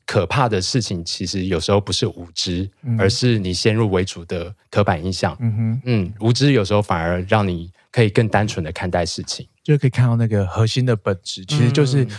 [0.07, 5.37] 可怕的事情，其实有时候不是无知，嗯、而是你先入为主的刻板印象。
[5.39, 12.11] 嗯哼，嗯，无知有时候反而让你可以更单纯的看待事情，就可以看到那个核心的本质，其实就是、嗯、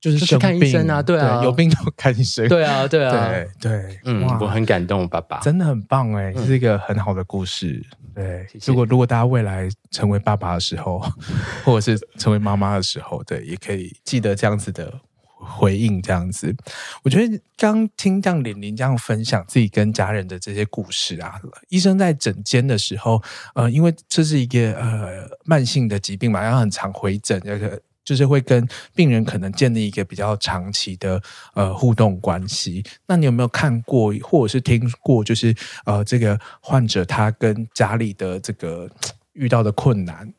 [0.00, 7.84] 就是去看医生啊，对啊，对有病就看医生，对啊，对啊，对对，嗯，我很感动，爸爸真的很棒哎，这是一个很好的故事。
[8.14, 11.02] 对，如果如果大家未来成为爸爸的时候，
[11.64, 14.92] 或者是成为妈妈的时候，对，也可以记得这样子的
[15.24, 16.54] 回应，这样子。
[17.02, 23.22] 我觉得刚听这样玲玲这样分享自己跟家人的这些故事啊，医生在诊间的时候，
[23.54, 27.80] 呃，因为这是一个呃慢性的疾病嘛，然后很常回诊，这个。
[28.06, 31.20] 就是会跟病人可能建立一个比较长期的
[31.54, 32.82] 呃互动关系。
[33.06, 38.88] 那你有没有看过或者是听过，就是呃这个患者他跟家里的这个
[39.32, 40.32] 遇到的困难？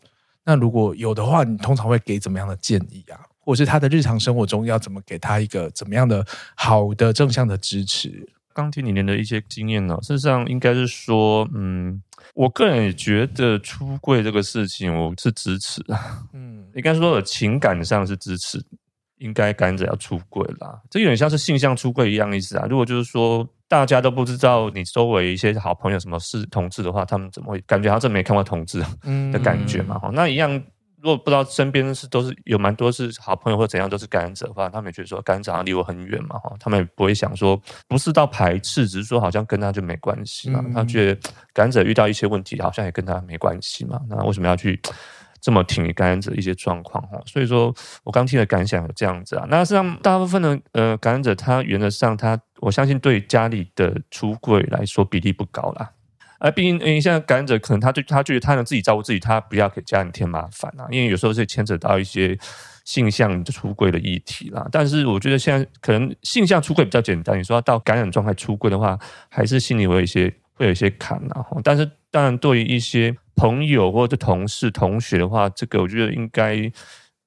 [0.45, 3.19] 那如果有的话，你通常会给怎么样的建议啊？
[3.39, 6.25] 或者是他的日常生活中要怎么给他一个怎么样的
[6.55, 8.27] 好的正向的支持？
[8.57, 12.01] 刚听你们的一些经验呢，事实上应该是说，嗯，
[12.33, 15.95] 我个人也觉得出柜这个事情，我是支持的，
[16.33, 18.59] 嗯， 应该说情感上是支持，
[19.19, 22.65] 应该感染者要出柜啦，这有点像是性向出柜一样意思啊。
[22.67, 28.83] 如果就是说大家都不知道你周围一些好朋友什么是同志的话，他们怎么会感觉好像没看过同志
[29.31, 29.99] 的感觉嘛？
[29.99, 30.59] 哈、嗯，那一样。
[31.01, 40.63] 如果不知道身边是都是有蛮多是好朋友或怎样都是感染者的话，他们也觉得说感染者好像离我很远嘛哈，他们也不会想说不是到排斥，只是说好像跟他就没关系嘛。
[40.73, 44.01] 他觉得感染者遇到一些问题，好像也跟他没关系嘛。
[44.09, 44.79] 那为什么要去
[45.39, 47.21] 这么挺感染者一些状况哈？
[47.27, 49.45] 所以说我刚听的感想有这样子啊。
[49.49, 55.91] 那实际上大部分的呃感染者，他原则上他我相信对家里的出柜来说比例不高啦。
[56.39, 60.87] 而毕竟，嗯，现在感染者可能他就他觉得他能自己照顾自己，他不要给家人添麻烦啊。
[60.91, 62.37] 因为有时候是牵扯到一些
[62.85, 64.67] 性向出柜的议题啦。
[64.71, 68.97] 但是我觉得现在可能性向出柜比较简单，你说要到感染状态出柜的话，
[69.29, 71.45] 还是心里会有一些会有一些坎啊。
[71.63, 76.71] 但是当然，对于一些朋友或者同事、同学的话，这个我觉得应该，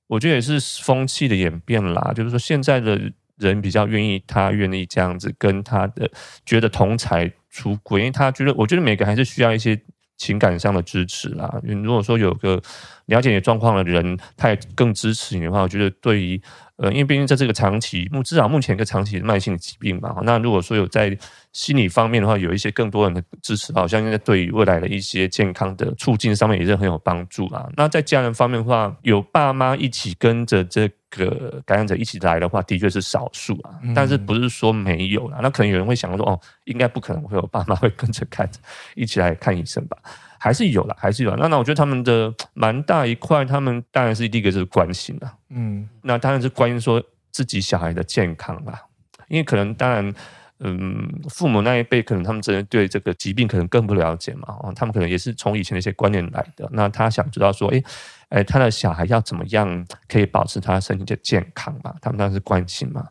[0.06, 2.12] 我觉得也是风气的演变啦。
[2.14, 2.98] 就是说，现在的
[3.36, 6.10] 人比较愿意，他愿意这样子跟他的
[6.46, 9.80] 觉得同才出轨，因为他觉得，我觉得每个还是需要一些
[10.16, 11.60] 情感上的支持啦。
[11.62, 12.60] 如果说有个
[13.06, 16.40] 了解你状况的人，他也更支持你的话，我觉得对于。
[16.82, 21.14] 呃，因为毕竟在这个长期目至少目前一个长期的慢性疾病嘛，那如果说有在
[21.52, 27.68] 心理方面的话，有一些更多人的支持，好像现在对于未来的一些健康的促进上面也是很有帮助啊。
[27.76, 35.38] 那在家人方面的话，有爸妈一起跟着这个感染者一起来的话，的确是少数啊，但是不是说没有了。
[35.42, 38.48] 那可能有人会想说，哦，应该不可能会有爸妈会跟着看
[38.94, 39.96] 一起来看医生吧？
[40.38, 41.36] 还是有啦，还是有啦。
[41.38, 45.34] 那那我觉得他们的 蛮大一块，他们当然是第一个就是关心啦。
[45.50, 48.80] 嗯，那当然是关心说自己小孩的健康啦，
[49.28, 50.14] 因为可能当然，
[50.60, 56.68] 嗯，父母那一辈可能他们真的对这个疾病可能更不了解嘛，哦，他们可能也是从以前的一些观念来的。
[56.72, 57.82] 那他想知道说，诶，
[58.28, 61.94] 诶，他的小孩要怎么样可以保持他身体的健康嘛？
[62.00, 63.06] 他们当然是关心嘛。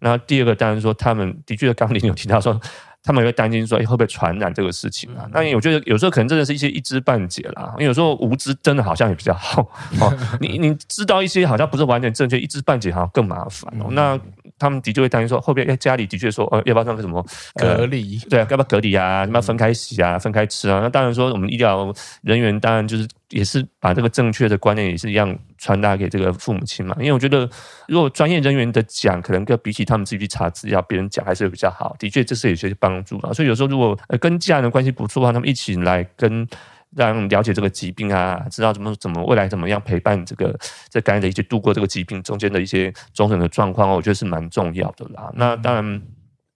[0.00, 2.60] 那第二个当然说，他们的确刚刚您有提到说。
[3.08, 5.24] 他们也会担心说，哎，会不会传染这个事情啊？
[5.32, 7.70] 那我觉得有时候可能真的是一些一知半解啦。
[7.76, 9.62] 因为有时候无知真的好像也比较好。
[9.98, 13.86] 哦，你你知道一些好像不是完全正确，一知半解好像更麻烦哦。
[13.92, 14.20] 那
[14.58, 18.18] 他们的确会担心说，后边哎家里的确说，呃，要不要那个什么隔离？
[18.28, 19.20] 对啊，要不要隔离啊？
[19.20, 20.18] 要不要分开洗啊？
[20.18, 20.80] 分开吃啊？
[20.82, 21.90] 那当然说，我们医疗
[22.20, 23.08] 人员当然就是。
[23.30, 27.48] 也是把这个正确的观念也是一样传达给这个父母亲嘛，因为我觉得
[27.86, 31.94] 如果专业人员的讲，可能跟比起他们自己去查资料，别人讲还是比较好。
[31.98, 33.32] 的确，这是有些帮助啊。
[33.32, 36.48] 所以有时候如果呃跟家人关系不错的话，他们一起来跟
[36.96, 45.30] 让了解这个疾病啊，知道怎么怎么未来怎么样陪伴这个这感染者一起度过这个疾病中间的一些种种的状况，我觉得是蛮重要的啦。
[45.34, 46.02] 那当然，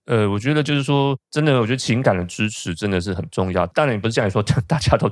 [0.06, 3.66] 呃，我觉得就是说，真的，我觉得情感的支持真的是很重要。
[3.66, 5.11] 当然，也不是这样说，大家都。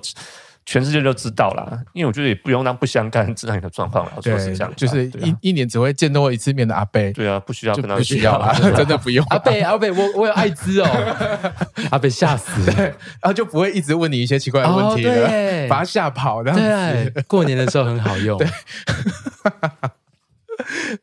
[0.66, 4.12] 全世界都知道啦，因为我觉得也不用让不相干知道你的状况了。
[4.22, 7.12] 说是这样，就是一、啊、一年只会见到我一次面的阿贝。
[7.12, 9.24] 对啊，不需要跟他不需要啦， 真的不用。
[9.30, 10.86] 阿贝阿贝，我我有艾滋哦，
[11.90, 16.44] 阿贝吓死，然后就不会一直问你一些奇怪的问题了，哦、把他吓跑。
[16.44, 18.38] 这样子对，过年的时候很好用。
[18.38, 18.46] 对，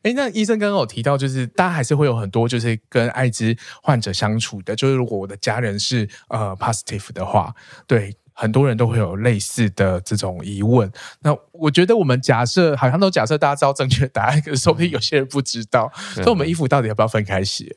[0.03, 7.53] 哎，那医生刚刚有提到，就是大家还是会有很多就是跟艾滋患者相处的，就是如果我的家人是呃 positive 的话，
[7.85, 8.15] 对。
[8.39, 10.89] 很多人都会有类似的这种疑问。
[11.21, 15.91] 那我觉得我们假设好像都假设大家知道正确答案，可是说不定有些人不知道。
[16.13, 17.76] 所以我们衣服到底要不要分开洗？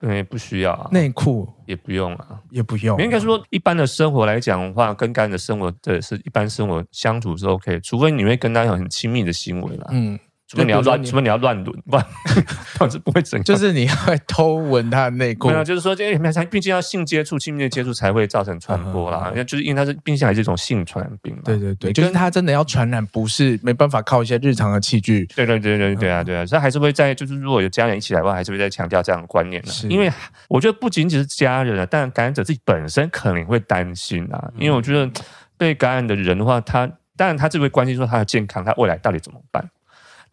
[0.00, 0.88] 对，不需要啊。
[0.90, 3.04] 内裤也不用啊，也不用啊。
[3.04, 9.86] 应该说，一般的生活来讲的话，跟感染的生活，对，是一般生活相处是 OK，除非你会跟他有很亲密的行为啦。
[9.90, 10.18] 嗯。
[10.52, 12.06] 除非你要乱，除非你要乱伦，不然
[12.78, 13.42] 导致不会整。
[13.42, 13.94] 就是你要
[14.26, 15.48] 偷闻他的内裤。
[15.48, 19.28] 没有，就是说，因为毕竟要性接触、亲密的接触才会造成传播啦。
[19.30, 21.40] 因为就是因为它是，毕竟还是一种性传染病嘛。
[21.46, 25.24] 对对对，就是它真的要传染，不是没办法靠一些日常的器具。
[25.34, 29.70] 对对对对对啊对啊，所以还是会在，就是如果有家人一起来的话，还是会再强调这样的观念的。
[29.88, 30.12] 因为
[30.48, 34.52] 我觉得不仅仅是家人啊，但感染者自己本身可能会担心啊。
[34.58, 35.10] 因为我觉得
[35.56, 36.86] 被感染的人的话，他
[37.16, 39.66] 当然他就会关心说他的健康，他未来到底怎么办。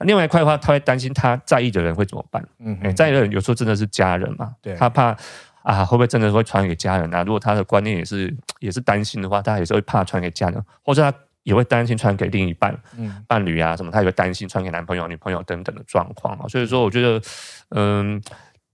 [0.05, 2.43] 另外一块的话，他会担心他在意的人会怎么办？
[2.59, 5.15] 嗯在意的人有时候真的是家人嘛，对，他怕
[5.61, 7.23] 啊，会不会真的会传给家人啊？
[7.23, 16.47] 如果他的观念也是也是担心的话，他也是会怕传给家人，或者他也会担心传给另一半、嗯、伴侣啊什么，他也会担心传给男朋友、女朋友等等的状况啊。
[16.47, 17.21] 所以说，我觉得，
[17.69, 18.21] 嗯。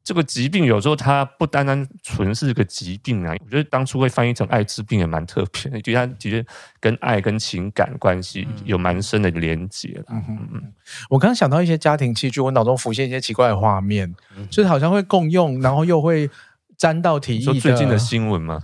[0.05, 6.45] 这个疾病有时候它不单单纯是个疾病啊，我觉得当初会翻译成艾滋病也蛮特别的，觉得它其实
[6.79, 9.99] 跟爱跟情感关系有蛮深的连结。
[10.07, 10.73] 嗯嗯，
[11.09, 14.13] 我刚刚想到一些家庭器具，我脑中浮现一些奇怪的画面，
[14.51, 16.29] 就是好像会共用，然后又会
[16.77, 17.59] 沾到体液。
[17.59, 18.61] 最近的新闻嘛。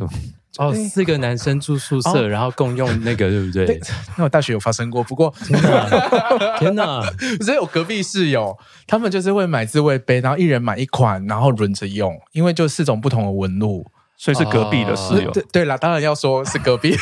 [0.57, 3.79] 哦，四个男生住宿舍，然后共用那个， 对不对？
[4.17, 7.01] 那我大学有发生过，不过天哪，天哪！
[7.41, 15.31] 所以我隔壁室友，他们就是会买自慰杯，然后一人买一款，然后轮着用，因为就四种不同的纹路，所以是隔壁的室友。
[15.31, 16.95] 对对啦，当然要说是隔壁。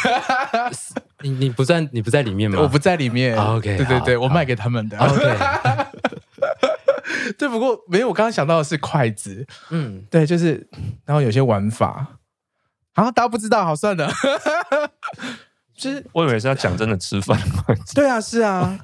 [1.22, 2.60] 你你不在你不在里面吗？
[2.62, 3.36] 我不在里面。
[3.36, 4.98] OK，对对对，我卖给他们的。
[4.98, 5.38] OK，
[7.38, 9.46] 对，不过没有，我刚刚想到的是筷子。
[9.72, 10.70] 嗯，对，就是，
[11.06, 12.19] 然后有些玩法。
[12.96, 14.10] 啊，大家不知道，好算了。
[15.78, 17.40] 就是我以为是要讲真的吃饭。
[17.96, 18.78] 对啊，是啊。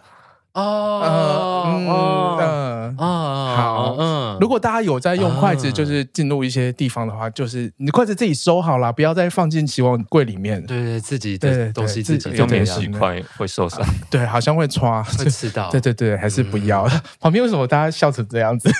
[0.53, 4.37] 哦，嗯嗯嗯，好，嗯。
[4.39, 10.65] 如果大家有在用筷子，就是进入一些地方的话，就是你筷子自己收好了，不要再放进洗碗柜里面。
[10.65, 13.85] 对对，自己的东西自己用免洗筷会受伤。
[14.09, 15.69] 对，好像会刷，会吃到。
[15.75, 16.87] 对对对，还是不要。
[17.19, 18.71] 旁边为什么大家笑成这样子？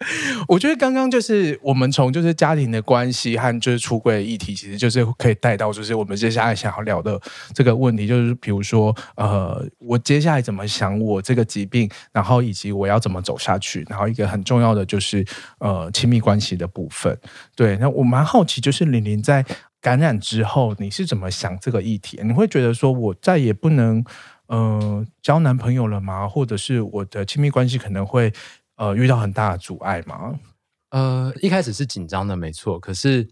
[0.48, 7.20] 我觉得刚刚就是我们从就是家庭的关系和就是出柜的议题，其实就是可以带到就是我们接下来想要聊的
[7.54, 15.22] 这个问题，就是比如说呃，我接下来怎么想我这个疾病，然后以及我要怎么走下去，然后一个很重要的就是
[15.58, 17.14] 呃亲密关系的部分。
[17.54, 19.44] 对，那我蛮好奇，就是玲玲在
[19.82, 22.18] 感染之后，你是怎么想这个议题？
[22.24, 24.02] 你会觉得说我再也不能
[24.46, 26.26] 呃交男朋友了吗？
[26.26, 28.32] 或者是我的亲密关系可能会？
[28.80, 30.40] 呃，遇到很大的阻碍吗？
[30.88, 32.80] 呃，一开始是紧张的，没错。
[32.80, 33.28] 可是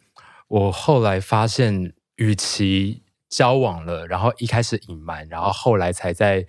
[0.47, 6.47] 我后来发现，与其交往了，然后一开始隐瞒，然后后来才在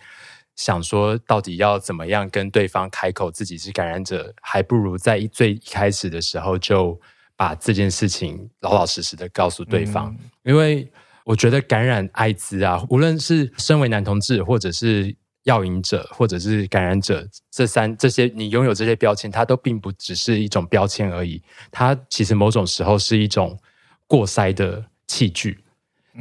[0.57, 6.99] 想说，到底要怎么样跟对方开口自己是感染者，还不如在最一开始的时候就
[7.37, 10.13] 把这件事情老老实实的告诉对方。
[10.19, 10.29] 嗯。
[10.43, 10.91] 因为
[11.23, 15.15] 我觉得感染艾滋啊，无论是身为男同志，或者是
[15.49, 21.41] 药瘾者或者是感染者，这三这些你拥有这些标签，它都并不只是一种标签而已。
[21.71, 23.57] 它其实某种时候是一种
[24.05, 25.57] 过筛的器具，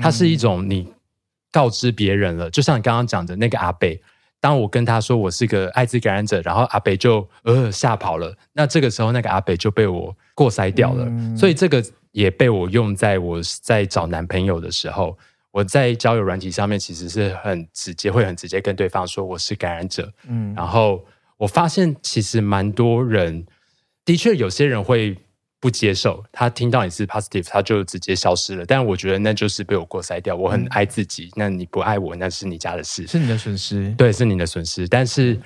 [0.00, 0.92] 它是一种你
[1.52, 2.50] 告知别人了。
[2.50, 4.00] 就像你刚刚讲的那个阿北，
[4.40, 8.34] 当我跟他说我是个艾滋感染者，然后阿北就呃吓跑了。
[8.54, 15.18] 那这个时候那个阿北就被我过筛掉了，所以这个也被我用在我在找男朋友的时候。
[15.58, 20.08] 我在交友软体上面其实是很直接，会很直接跟对方说我是感染者。
[20.28, 21.04] 嗯，然后
[21.36, 23.44] 我发现其实蛮多人，
[24.04, 25.18] 的确有些人会
[25.58, 28.64] 不接受，他听到你是 positive，他就直接消失了。
[28.64, 30.36] 但我觉得那就是被我过筛掉。
[30.36, 33.92] 我很爱自己，嗯，那你不爱我，那是你家的事，是你的损失。
[33.98, 34.86] 对，是你的损失。
[34.86, 35.36] 但是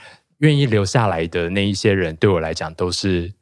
[0.41, 3.33] 愿意留下来的那一些人，对我来讲都是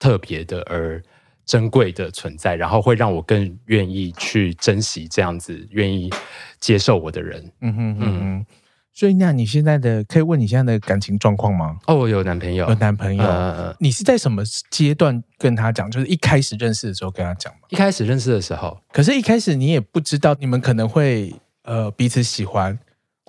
[0.00, 1.00] 特别的，而。
[1.46, 6.10] 珍贵的存在，然后会让我更愿意去珍惜这样子愿意
[6.58, 7.52] 接受我的人。
[7.60, 8.46] 嗯哼嗯哼。
[8.92, 11.78] 所以那你现在的可以问你现在的感情状况吗？
[11.86, 13.22] 哦，我有男朋友，有男朋友。
[13.22, 15.90] 呃，你是在什么阶段跟他讲？
[15.90, 17.60] 就是一开始认识的时候跟他讲吗？
[17.68, 21.32] 一开始认识的时候，可是一开始你也不知道你们可能会
[21.64, 22.76] 呃彼此喜欢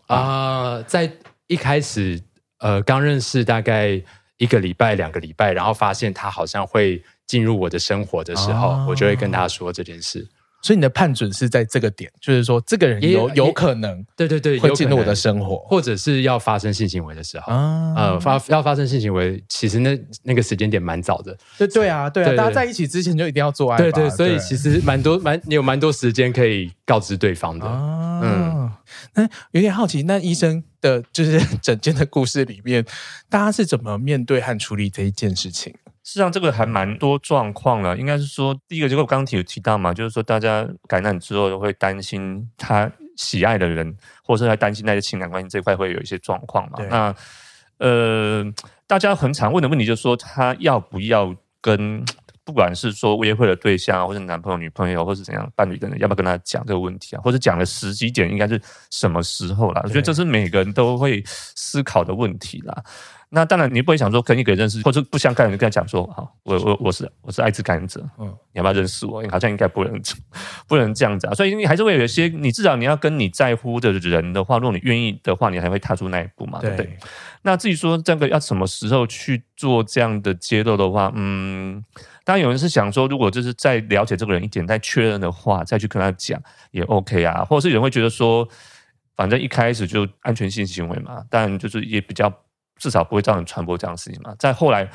[0.07, 0.83] 啊，呃。
[0.83, 1.11] 在
[1.47, 2.19] 一开始
[2.59, 4.01] 呃刚认识大概
[4.37, 7.03] 一个礼拜两个礼拜，然后发现他好像会。
[7.27, 10.27] 进入我的生活的时候，哦，我就会跟他说这件事。
[10.59, 21.37] 所以你的判准是在这个点，就是说这个人有有可能，对对对，会进入我的生活，或者是要发生性行为的时候啊，呃，发要发生性行为，其实那那个时间点蛮早的。
[21.59, 23.77] 对对啊，对啊，大家在一起之前就一定要做爱。
[23.77, 27.65] 对对，所以其实蛮多蛮你有蛮多时间可以告知对方的。
[28.23, 28.69] 嗯，
[29.13, 32.83] 那有点好奇，那医生的就是 整间的故事里面，
[33.29, 35.73] 大家是怎么面对和处理这一件事情？
[36.07, 37.97] 实际上，这个还蛮多状况了。
[37.97, 43.93] 应该是说，第一个，就我刚刚提提到嘛，就是说，大家感染之后会担心他喜爱的人，
[44.23, 46.79] 或者是他担心那些情感关系这块会有一些状况嘛。
[46.89, 47.13] 那
[47.79, 48.41] 呃，
[48.87, 52.01] 大家很常问的问题就是说，他要不要跟
[52.45, 57.21] 不管是说约会的对象，或是男朋友、女朋友，或是怎样伴侣的人，要不要跟他讲这个问题啊？
[57.21, 58.57] 或者讲的时机点应该是
[58.91, 59.81] 什么时候啦？
[59.83, 62.81] 我觉得这是每个人都会思考的问题啦。
[63.29, 69.21] 那当然，你不会想说跟一个人认识，或者不相干的人跟他讲说，好，我我我是我是艾滋感染者，嗯，你要不要认识我？
[69.29, 70.01] 好像应该不能
[70.65, 71.33] 不能这样子啊。
[71.33, 76.97] 所以你还是会有一些，你至少你要跟你在乎的人的话，如果你愿意的话，你还会踏出那一步嘛，对不对？
[77.41, 81.83] 那至于说这个要什么时候去做这样的揭露的话，嗯，
[82.23, 87.43] 当然有人是想说，如果就是再了解这个人一点，再确认的话，再去跟他讲也 OK 啊。
[87.43, 88.47] 或者是有人会觉得说，
[89.17, 92.33] 反正一开始就安全性行为嘛，但就是也比较。
[92.77, 94.33] 至少不会造成传播这样的事情嘛。
[94.39, 94.89] 在后来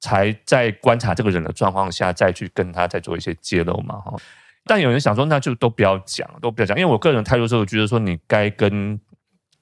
[0.00, 3.96] 才在观察这个人的状况下，再去跟他再做一些揭露嘛。
[3.96, 4.16] 哈，
[4.64, 6.78] 但有人想说，那就都不要讲，都不要讲。
[6.78, 9.00] 因为我个人态度是，我觉得说你该跟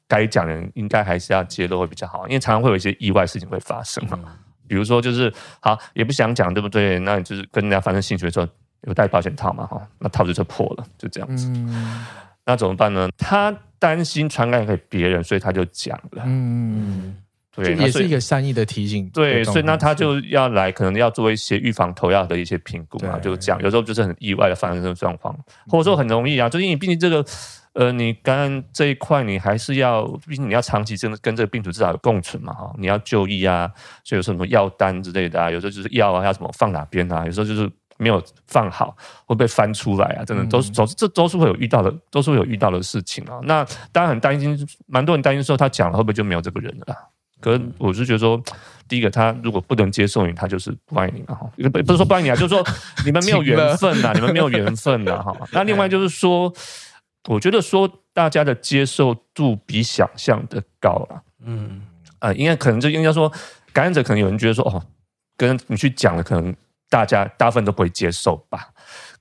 [0.06, 2.26] 该讲的人，应该还是要揭露会比较好。
[2.28, 4.18] 因为常常会有一些意外事情会发生嘛。
[4.68, 6.98] 比如说，就是好也不想讲，对不对？
[6.98, 8.46] 那你就是跟人家发生性行为的时候
[8.82, 9.64] 有戴保险套嘛？
[9.66, 11.50] 哈，那套子就破了，就这样子。
[12.44, 13.08] 那怎么办呢？
[13.16, 16.22] 他担心传染给别人，所以他就讲了。
[16.26, 17.16] 嗯。
[17.56, 19.08] 对，也是一个善意的提醒。
[19.08, 23.60] 对，所以那他就要来，可能要做一些预防投药的一些评估嘛，就这样。
[23.62, 25.34] 有时候就是很意外的发生这种状况，
[25.66, 27.24] 或者说很容易啊，就是因为毕竟这个，
[27.72, 33.70] 呃，你感染这一块，你还是要，毕竟你要长期真的跟这个病毒至少有共存嘛，哈，你要就医啊，
[34.04, 43.40] 所以有什么药单之类的啊，有时候就是药啊要怎么放哪边啊，有时候就是没有放好会被翻出来啊，真的都是，总是这都是会有遇到的，都是会有遇到的事情啊。
[43.42, 46.94] 那当然很担心，蛮多人担心说他讲了会不会就没有这个人了。
[47.40, 48.40] 可是我是觉得说，
[48.88, 51.50] 第一个，他如果不能接受你，他就是不爱你了哈。
[51.56, 52.64] 不不是说不爱你啊， 就是说
[53.04, 55.36] 你们没有缘分呐，你们没有缘分呐哈。
[55.52, 56.52] 那另外就是说，
[57.28, 61.22] 我觉得说大家的接受度比想象的高了。
[61.44, 61.82] 嗯，
[62.20, 63.30] 呃，应该可能就应该说，
[63.72, 64.82] 感染者可能有人觉得说，哦，
[65.36, 66.54] 跟你去讲了，可能
[66.88, 68.68] 大家大部分都不会接受吧。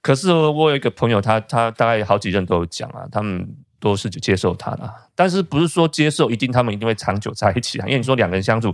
[0.02, 3.48] 可是我有一个朋友，他他大概好几任都有讲啊，他们
[3.80, 7.86] 都是就接受他的，但是不是说接受一定他们一定会长久在一起啊？
[7.88, 8.74] 因为你说两个人相处。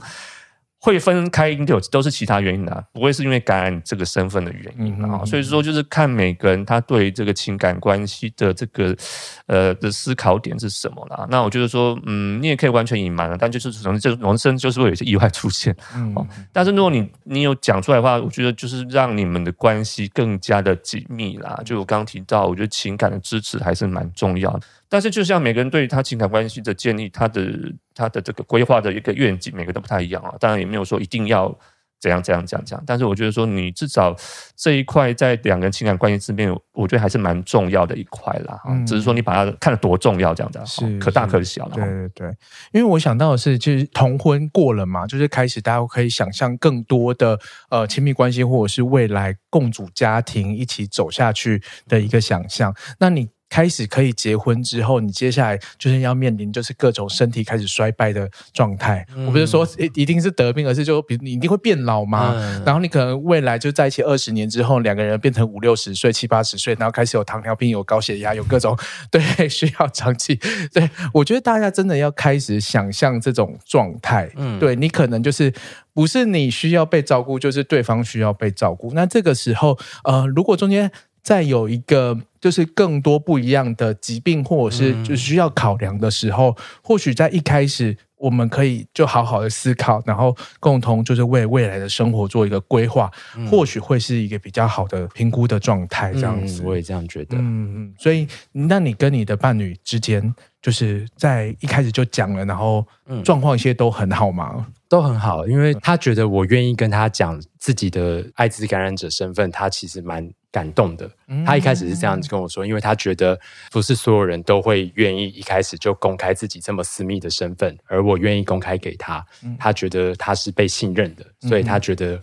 [0.83, 5.23] 会分开，应该有都是其他原因的，不会是因为感染这个身份的原因啊。
[5.23, 8.97] 所以说，就是看每个人他对这个情感关系的这个
[9.45, 11.27] 呃的思考点是什么啦。
[11.29, 15.71] 那我觉得说，嗯，你也可以完全隐瞒了，但就是可能这人生就是会有一些意外出现。
[15.93, 16.15] 嗯，
[16.51, 21.61] 但是如果你你有讲出来的话，我觉得就是让你们的关系更加的紧密啦。
[21.63, 24.61] 就我刚刚提到，我觉得情感的支持还是蛮重要的。
[24.91, 27.49] 但是，就像每个人对于他情感关系的建立，他的
[27.95, 30.35] 他的这个规划的一个愿景，每个都不太一样啊。
[30.37, 31.57] 当然，也没有说一定要
[32.01, 32.83] 怎样怎样怎样怎样。
[32.85, 34.13] 但是，我觉得说你至少
[34.57, 38.59] 这一块在两个人情感关系之面，我觉得还是蛮重要的一块啦。
[38.67, 41.69] 嗯，只是说你把它看得多重要这样子，是可大可小。
[41.69, 42.27] 对对对，
[42.73, 47.39] 因为我想到的是，就是同婚过了嘛，就是开始大家可以想象更多的
[47.69, 52.75] 呃亲密关系，或者是未来共组家庭一起走下去的一个想象。
[52.99, 53.29] 那你。
[53.51, 59.05] 开始可以结婚之后，你接下来就是要面临就是各种身体开始衰败的状态。
[59.13, 62.31] 嗯、我不是说一定是得病，而是就比如你一定会变老嘛。
[62.33, 68.77] 嗯、然后你可能未来就在一起二十年之后，两个人变成五六十岁、七八十岁，然后开始有糖尿病、有高血压、有各种
[69.11, 70.39] 对需要长期。
[70.71, 74.31] 对，我觉得大家真的要开始想象这种状态。
[74.37, 75.53] 嗯，对你可能就是
[75.93, 78.93] 不是你需要被照顾，就是对方需要被照顾。
[78.93, 80.89] 那这个时候，呃，如果中间
[81.21, 82.19] 再有一个。
[82.41, 96.11] 就是更多不一样的疾病，或者是就需要考量的时候，嗯、或许在一开始，我们可以就好好的思考，然后共同就是为未来的生活做一个规划，嗯、或许会是一个比较好的评估的状态。
[96.13, 97.37] 这样子，嗯、我也这样觉得。
[97.37, 102.85] 嗯嗯，所以那你跟你的伴侣之间，就是在一开始就讲了，然后
[103.23, 104.53] 状况一些都很好吗？
[104.57, 111.09] 嗯都很好，因为他觉得我愿意跟他讲自己的艾滋感染者身份，他其实蛮感动的。
[111.45, 113.39] 他一开始是这样子跟我说，因为他觉得
[113.71, 119.25] 不是所有人都会愿意一开始就公开自己这么私密的身份，而我愿意公开给他，
[119.57, 122.21] 他觉得他是被信任的，所以他觉得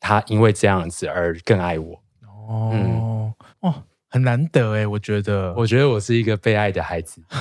[0.00, 1.94] 他因为这样子而更爱我。
[2.26, 3.74] 哦，嗯、哦，
[4.10, 7.22] 很难得诶，我觉得，我觉得我是一个被爱的孩子。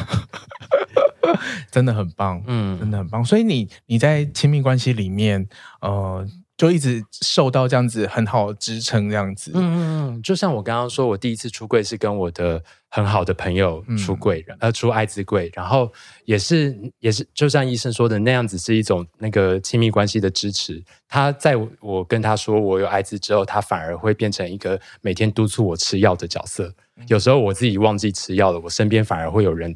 [1.71, 3.23] 真的很棒，嗯，真的很棒。
[3.23, 5.47] 所以你你在亲密关系里面，
[5.81, 6.25] 呃，
[6.59, 9.49] 就一直受到这样子很好的支撑，这样子。
[9.55, 9.79] 嗯嗯
[10.09, 10.21] 嗯。
[10.21, 15.89] 就像我刚刚说，我第一次出柜是跟我的很好的朋友出柜，嗯、呃，出艾滋柜，然后
[16.25, 20.83] 也是也是，就像医生说的那样子，是一种那个亲密关系的支持。
[21.07, 26.73] 他在我跟他说我有艾滋之后，他反而会变成一个每天督促我吃药的角色。
[27.07, 29.73] 有时候我自己忘记吃药了，我身边反而会有人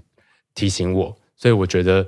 [0.53, 1.15] 提醒我。
[1.37, 2.05] 所以我觉得，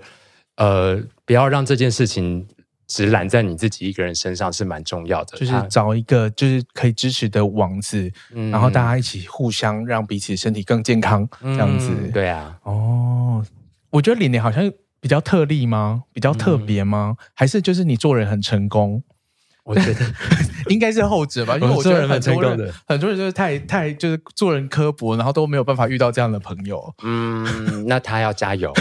[0.58, 2.46] 呃，不要让这件事情
[2.88, 5.38] 只揽在你自己一个人身上是蛮重要的。
[5.38, 11.92] 就是找一个就是可以支持的网子，嗯、然后大家一起互相让彼此身体更健康，嗯、这样子。
[12.14, 12.58] 对啊。
[12.64, 13.46] 哦，
[13.90, 16.04] 我觉得李莲好像比较特例吗？
[16.14, 17.16] 比较特别吗？
[17.20, 19.04] 嗯、还是就是你做人很成功？
[19.64, 20.06] 我觉得
[20.70, 26.94] 应该是后者吧，因为我觉得很多人很多人就是太太就是做人刻薄，然后都没有办法遇到这样的朋友。
[27.02, 28.72] 嗯，那他要加油，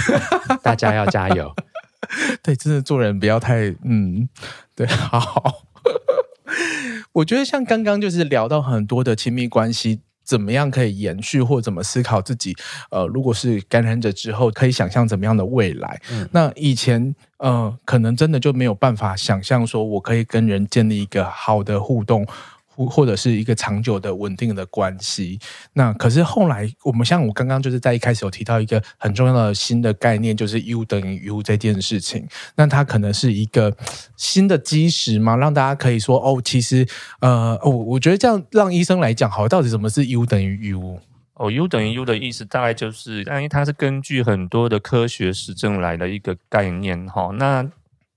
[0.62, 1.50] 大家要加油。
[2.42, 4.28] 对，真的做人不要太嗯，
[4.74, 5.64] 对，好。
[7.12, 10.00] 我觉得像刚刚就是聊到很多的亲密关系。
[10.24, 12.56] 怎么样可以延续，或怎么思考自己？
[12.90, 16.00] 呃，如果是感染者之后，可以想象怎么样的未来？
[16.10, 22.26] 嗯，那以前呃，可能真的就没有办法想象，说我可以跟人建立一个好的互动。
[22.74, 25.38] 或或者是一个长久的稳定的关系，
[25.72, 32.26] 那可是后来我们像我刚刚就是在一开始有提到一个很重要的新的概念，就是 U 等于 U 这件事情。
[32.56, 33.76] 那它可能是一个
[34.16, 35.36] 新的基石吗？
[35.36, 36.86] 让大家可以说哦，其实
[37.20, 40.98] 呃，我我觉得这样让医生来讲好，到底什么是 U 等于 U？
[41.34, 47.30] 哦，U 等于 U 的意思大概就是，因为它是根据很多的科学实证来的一个概念哈。
[47.38, 47.68] 那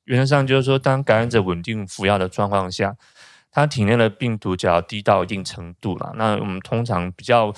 [0.05, 2.95] 原则上就是说，当感染者稳定服药的状况下。
[3.58, 7.51] 他体内的病毒只要低到一定程度了，那我们通常比较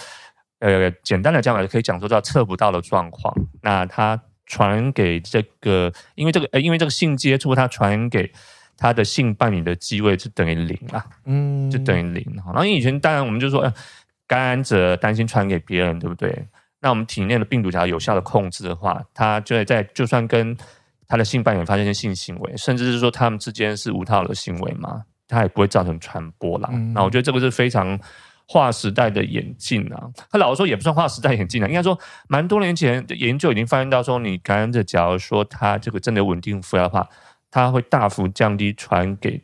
[0.60, 3.36] 呃简单的讲来，可以讲说叫测不到的状况。
[3.62, 8.32] 那他传给这个，因为这个呃，因为这个性接触，他传给
[8.78, 12.26] 他的性伴侣的机会就等于零啊，嗯，就等于零。
[12.45, 13.74] 然后以前当然我们就说，呃，
[14.26, 16.47] 感染者担心传给别人，对不对？
[16.80, 20.56] 那我们体内的病毒只要有效的控制的话，他就会在就算跟
[21.10, 25.04] 他的性伴侣发生性行为，甚至是说他们之间是无套的行为嘛。
[25.30, 26.69] 它也不会造成传播啦。
[26.73, 27.97] 嗯、那我觉得这个是非常
[28.45, 30.09] 划时代的演进啊。
[30.30, 37.07] 他老实说也不算划时代演进啊，应该说蛮多年前的研究已经发现到说，你感染者假如说他这个真的稳定服药的话，
[37.51, 39.41] 它会大幅降低传给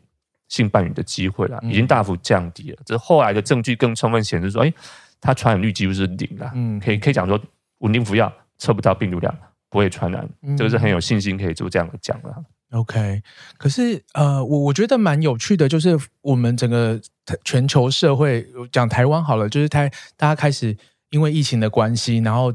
[0.47, 2.77] 性伴侣的机会了，已经大幅降低了。
[2.85, 4.73] 这、嗯、后来的证据更充分显示说，哎，
[5.21, 6.51] 它传染率几乎是零了。
[6.55, 7.39] 嗯，可以可以讲说，
[7.79, 9.35] 稳定服药测不到病毒量，
[9.69, 12.45] 不会传染，嗯、这个是很有信心可以做这样的讲的。
[12.75, 13.21] OK，
[13.57, 16.99] 可是呃，我我觉得蛮有趣的，就是我们整个
[17.45, 20.75] 全球社会讲台湾好了，就是台大家开始
[21.09, 22.53] 因为疫情的关系，然后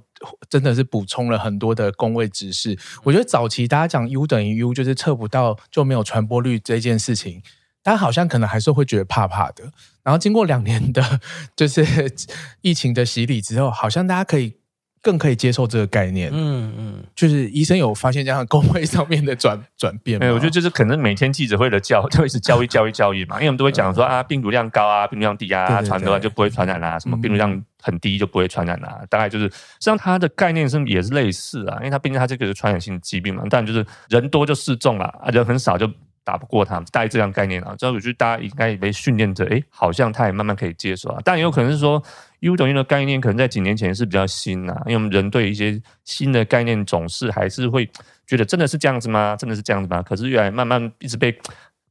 [0.50, 2.78] 真的是补充了很多的公卫知识。
[3.02, 7.42] 我觉得早期大家讲 U 等于 U，就是测不到就没有传播率这件事情，
[7.82, 9.72] 大家好像可能还是会觉得怕怕的。
[10.02, 11.20] 然后经过两年的，
[11.56, 11.82] 就是
[12.60, 14.59] 疫情的洗礼之后，好像大家可以。
[15.02, 20.26] 更可以接受这个概念，嗯嗯，就是医生有发现这样的公卫上面的转 转变吗？
[20.26, 35.90] 哎，我觉得就是可能每天记者会的教就会是教育教育教育嘛，因为我们都会讲说啊，病毒量高啊，病毒量低啊，传的话就不会传染啊，什么病毒量很低就不会传染啊，大概就是实际上它的概念是也是类似啊，因为它毕竟它这个是传染性疾病嘛，但就是人多就示众了，啊，人很少就。
[36.22, 37.74] 打不过他，大概这样概念啊。
[37.76, 41.20] 之后我觉得大家应该也被训练着，哎，好像他也慢慢可以接受啊。
[41.24, 42.00] 但也有可能是说
[42.40, 47.88] ，U 等于的概念可能在几年前是比较新啊，因为我们人对一些新的概念总是还是会
[48.26, 49.36] 觉得真的是这样子吗？
[49.36, 50.02] 真的是这样子吗？
[50.02, 51.36] 可是越来慢慢一直被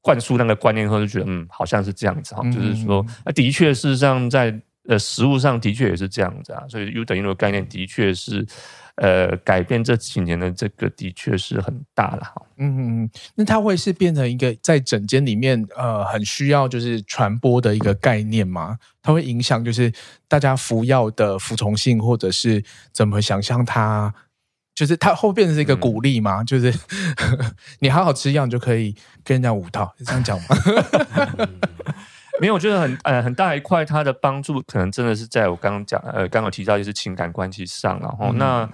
[0.02, 2.44] 灌输那个观念后，就觉得嗯，好像是这样子哈。
[2.52, 6.64] 就是说，那的确事实上在呃实物上的确也是这样子啊。
[6.68, 8.46] 所以 U 等于的概念的确是。
[9.02, 12.42] 呃，改变这几年的这个的确是很大了哈。
[12.58, 18.78] 嗯嗯，那它会是变成一个在整间里面呃很需要就是传播的一个概念吗？
[19.02, 19.92] 它会影响就是
[20.28, 24.14] 大家服药的服从性，或者是怎么想象它？
[24.76, 26.42] 就是它会变成是一个鼓励吗？
[26.42, 26.74] 嗯、 就是
[27.80, 28.94] 你好好吃药，你就可以
[29.24, 30.48] 跟人家五套，是这样讲吗？
[32.40, 38.70] 嗯、没有，我觉得很呃很大一块，它的帮助可能真的是在我刚刚讲呃刚刚有提到就是情感关系上，然后、嗯、那。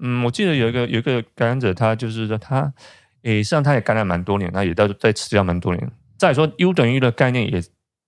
[0.00, 2.60] 嗯，我记得有一个有一个感染者，他就是说他，
[3.22, 5.90] 诶，实际上他也感染蛮多年，他也在在吃药蛮多年。
[6.18, 7.62] 再说 U 等于的概念也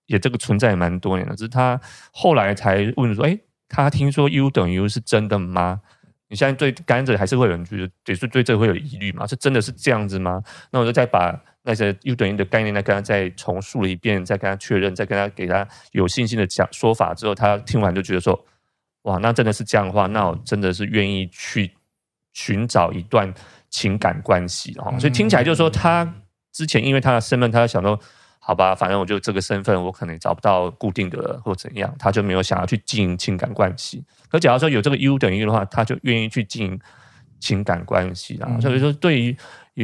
[0.07, 1.79] 也这个存在也蛮多年了，只是他
[2.11, 3.39] 后来才问说，哎，
[3.69, 5.79] 他听说 U 等于 U 是真的吗？
[6.27, 9.25] 你现在对感染者还是会有人觉得，也是对这个会有疑虑吗？
[9.25, 10.43] 是真的是这样子吗？
[10.71, 11.33] 那我就再把
[11.67, 18.43] 那些 U 等于的概念呢，跟他再重述了一遍，再跟他确认，再跟他给他有信心的讲说法之后，他听完就觉得说，
[19.03, 21.71] 哇，那真的是这样的话，那我真的是愿意去。
[22.33, 23.33] 寻找一段
[23.71, 26.07] 情感关系，所以听起来就是说，他
[26.53, 27.99] 之前因为他的身份，他想说，
[28.37, 34.05] 好吧，反正我就这个身份，我可能找不到固定的或怎样，他就没有想要去经营情感关系。
[34.29, 36.79] 可假如说有这个 U 等于的话，他就愿意去经营
[37.39, 38.59] 情感关系啊。
[38.61, 39.35] 所以说，对于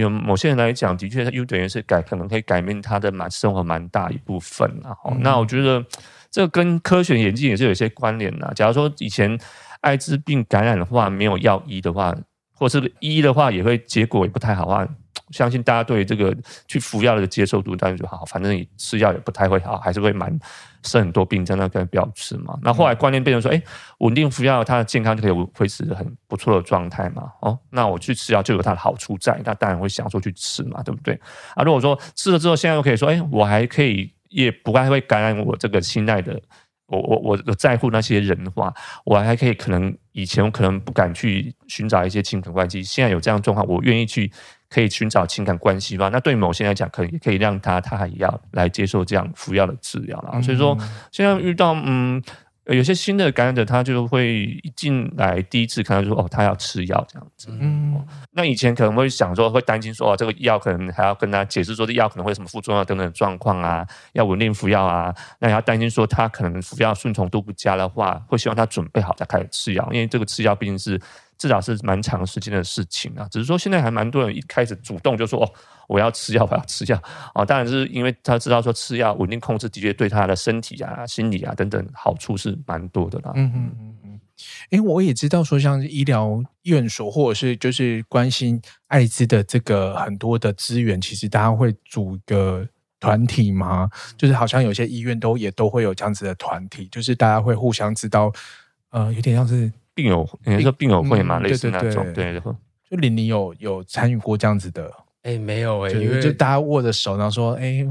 [0.01, 4.97] 有某些人来讲，的确优等也是改，可能可以改变他的蛮生活蛮大一部分啊。
[5.19, 5.85] 那我觉得
[6.29, 8.51] 这跟科学演进也是有一些关联的。
[8.55, 9.39] 假如说以前
[9.81, 12.15] 艾滋病感染的话，没有药医的话。
[12.55, 14.87] 或是医的话，也会结果也不太好啊。
[15.29, 16.35] 相信大家对这个
[16.67, 18.23] 去服药的接受度，当然就好。
[18.25, 20.37] 反正你吃药也不太会好，还是会蛮
[20.83, 22.57] 生很多病，在那个不要吃嘛。
[22.61, 23.61] 那后来观念变成说，哎，
[23.99, 27.31] 稳定服药，它的健康就可以维持很不错的状态嘛。
[27.41, 31.19] 哦，那我去吃药就有它的好处在，那当然会想说去吃嘛，对不对？
[31.55, 36.41] 啊，如果说吃了之后，现在又可以说，哎，我还可以，也不太会感染我这个心爱的。
[36.87, 38.73] 我我我我在乎那些人的话，
[39.05, 44.31] 我还可以可能以前我可能不敢去寻找一些情感关系，现在有这样状况，我愿意去
[44.69, 46.09] 可以寻找情感关系吧。
[46.09, 50.41] 那对某些人来讲，可能也可以让他他也要来接受这样服药的治疗了。
[50.41, 50.77] 所以说，
[51.11, 52.21] 现在遇到嗯。
[52.65, 57.47] 有些新的感染者，他就会一进来第一次看到就说哦，他要吃药这样子。
[57.51, 65.13] 嗯，那以前可能会想说，会担心说哦，这个药可能还要跟他解释说，这药可能会什么副作用等等状况啊，要稳定服药啊。
[65.39, 70.99] 那也要担心说，他可能服药顺从度不佳的话，会希望他准备好再开始吃药，因为这个吃药毕竟是。
[71.37, 75.51] 至少是蛮长时间的事情啊，只是说现在还蛮多人一开始主动就说哦，
[75.87, 77.01] 我要吃药，我要吃药
[77.33, 77.43] 啊。
[77.43, 83.31] 当然是因为他知道说吃药稳定控制的确对他的身体啊、心理啊等等好处是蛮多的啦。
[83.35, 84.19] 嗯嗯嗯嗯。
[84.71, 92.67] 哎，我也知道说像医疗院所或者是就是关心艾滋的这个很多的资源，其实大家会组一个
[92.99, 93.89] 团体吗？
[94.17, 98.31] 就是好像有些医院都也都会有这样子的团体，就是大家会互相知道，
[98.89, 99.71] 呃，有点像是。
[99.93, 101.39] 病友，你说病友会嘛？
[101.39, 102.39] 类似那种，对，
[102.89, 104.85] 就林林有有参与过这样子的，
[105.23, 107.87] 哎、欸，没有哎、欸，因为就大家握着手，然后说，哎、欸，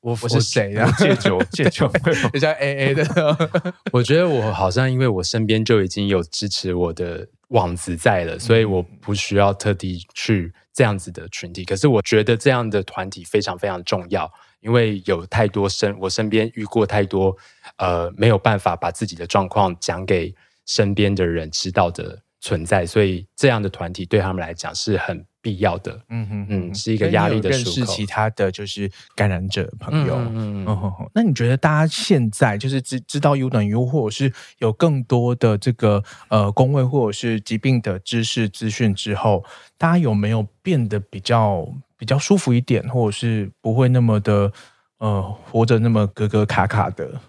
[0.00, 0.90] 我我是谁呀？
[0.98, 1.90] 戒酒戒酒，
[2.32, 3.04] 人家 A A 的。
[3.92, 11.64] 我觉得我好像因为我身边就已经有支持我的网子在了，所以我不需要特地去这样子的群体。
[11.64, 17.36] 可是我觉得这样的团体非常非常重要，因为有太多身我身边遇过太多
[17.76, 20.34] 呃没有办法把自己的状况讲给。
[20.66, 26.00] 身边的人知道的存在，所以这样的团体对他们来讲是很必要的。
[26.08, 27.76] 嗯哼嗯，是一个压力的出口。
[27.76, 30.16] 认识其他的就是感染者朋友。
[30.16, 31.10] 嗯嗯，嗯。
[31.14, 39.44] 那你觉得大家现在就是知知道等于 U，或者是有更多的这个呃工位或者是疾病的知识资讯之后，
[39.78, 44.52] 大家有没有变得比较比较舒服一点，或者是不会那么的
[44.98, 47.20] 呃活着那么格格卡卡的？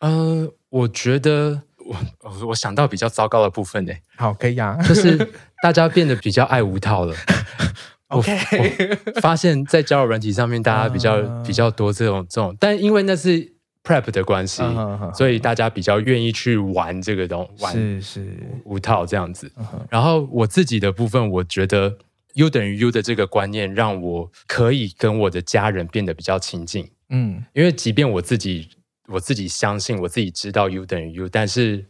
[0.00, 1.62] 呃，我觉得。
[1.88, 5.16] 我我想到比较糟糕的部分呢，好，可以啊， 就是
[5.62, 7.14] 大家变得比较爱无套了。
[8.08, 13.52] OK，我发现在交友软体上面，大家比较、uh, 比较多这种这种，但因为那是
[13.84, 19.50] Prep 的关系，uh, uh, uh, 所以大家比较愿意去玩这个东，玩是是无套这样子。
[19.56, 21.98] Uh, uh, 然后我自己的部分，我觉得
[22.34, 26.90] U 等于 U 的这个观念，让我可以跟我的家人变得比较亲近。
[27.10, 28.70] 嗯，因为即便我自己。
[29.08, 31.84] 我自己相信，我自己知道 U 等于 U，但是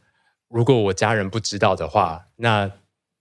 [0.48, 2.70] 如果我家人不知道的话，那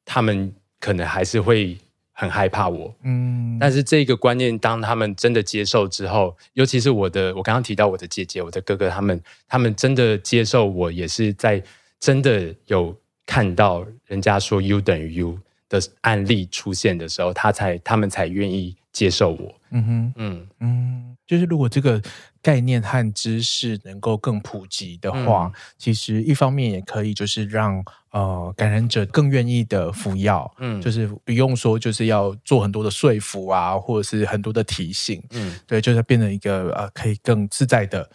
[0.06, 1.78] 他们可能还是会
[2.14, 2.96] 很害怕我。
[3.04, 11.62] 嗯，但是这个观念，当他们真的接受之后，尤其是我的，我刚刚提到我的姐姐、我的哥哥，他们他们真的接受我，也是在
[12.00, 12.96] 真的有
[13.26, 15.40] 看到人家说 U 等于 U
[15.70, 19.54] 的案例出现的时候，他才他们才愿意接受我。
[19.72, 22.02] 嗯哼，嗯嗯，就是如果这个。
[22.40, 38.10] 概念和知识能够更普及的话，嗯、其实一方面也可以就是让呃感染者更愿意的服药，嗯，就是不用说就是要做很多的说服啊，或者是很多的提醒，嗯，对，就是变成一个呃可以更自在的呃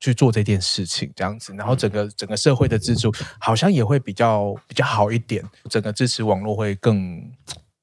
[0.00, 7.20] 去做这件事情这样子，然后整个整个社会的支柱好像也会比较比较好一点，整个支持网络会更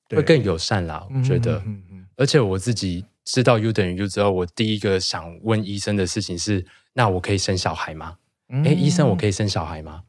[0.10, 3.06] 会更友善啦，我觉得，嗯嗯嗯，而且我自己。
[3.28, 6.64] 知道 U 等于 U 之后，我第一个想问医生的事情是：
[6.94, 8.18] 那我可以生小孩吗？
[8.50, 10.04] 哎、嗯，医生，我可以生小孩吗？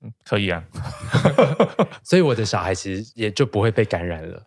[0.00, 0.64] 嗯，可以啊。
[2.02, 4.46] 所以我的小孩其实也就不会被感染了。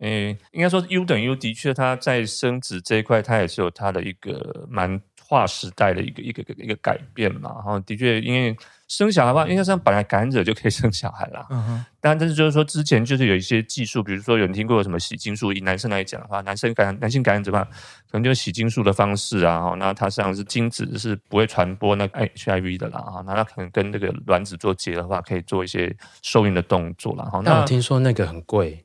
[0.00, 7.52] 嗯，应该说 U 等于 U 的确，他在生殖这一块，他也是有他的一个蛮划时代的一个一个一个改变嘛。
[7.54, 8.56] 然后的确，因为。
[8.90, 11.46] 生小孩的话，应该像本来感染者就可以生小孩啦。
[11.50, 11.84] 嗯哼。
[12.00, 17.64] 但但是就是说，之前就是有一些技术，比如说有人听过什么洗精术，以男生来讲的话，男生感染男性感染者的话，
[18.10, 19.60] 可能就是洗精术的方式啊。
[19.60, 22.98] 哈，那它实际上是精子是不会传播那个 HIV 的啦。
[22.98, 27.26] 啊，那它可能跟那个卵子做结的话，可以做一些受孕的动作啦。
[27.26, 28.82] 哈，那我听说那个很贵。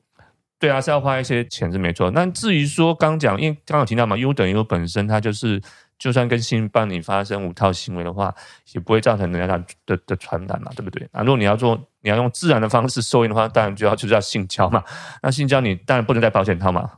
[0.58, 2.10] 对啊，是要花一些钱是没错。
[2.10, 5.62] 那至于说刚讲，因为刚刚有提到嘛，U 等于 U 本身它就是。
[5.98, 8.34] 就算跟性伴侣发生无套行为的话，
[8.72, 11.08] 也不会造成人家的的的传染嘛，对不对？
[11.12, 14.82] 啊，如果你要做，你要用自然的方式受孕的话，当然就要就是要性交嘛。
[15.22, 16.90] 那性交你当然不能戴保险套嘛，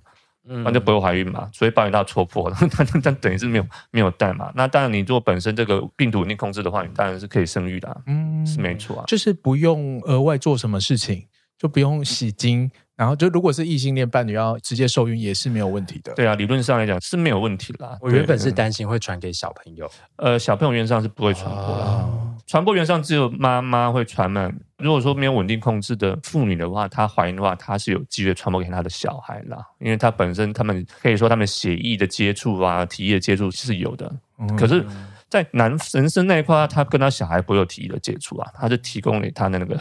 [0.48, 1.48] 嗯，那就不会怀孕嘛。
[1.52, 4.50] 所以保险套戳破了，那那等于是没有没有戴嘛。
[4.54, 11.26] 那当然，你如果本身这个病毒稳定控制的话，你当然是可以生育的啊，嗯，是没错啊，就是不用额外做什么事情，
[11.58, 12.70] 就不用洗精。
[12.96, 16.14] 然后就如果是异性恋伴侣要直接受孕也是没有问题的。
[16.14, 17.98] 对啊，理论上来讲是没有问题啦。
[18.00, 24.52] 我原本是担心会传给小朋友，呃，小朋友原则上是不会传播的，哦、传播原则上只有妈妈会传染。
[24.78, 34.10] 如果说没有稳定控制的妇女的话，她怀孕的话，她是有机会传播给她的小孩啦，因为她本身他们可以说他们血液的接触啊，体液的接触是有的。
[34.38, 34.84] 嗯、可是，
[35.28, 39.78] 在男人生那一块，他跟他小孩不会有体液的接触啊，他是提供给他的那个。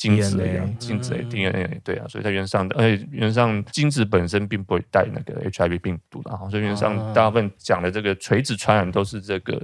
[0.00, 9.60] 精子一样，精子 DNA 对啊，所以在原上的，而且原上精子本身并不会带那个 HIV 病毒的，所以原上大部分讲的这个垂直传染都是这个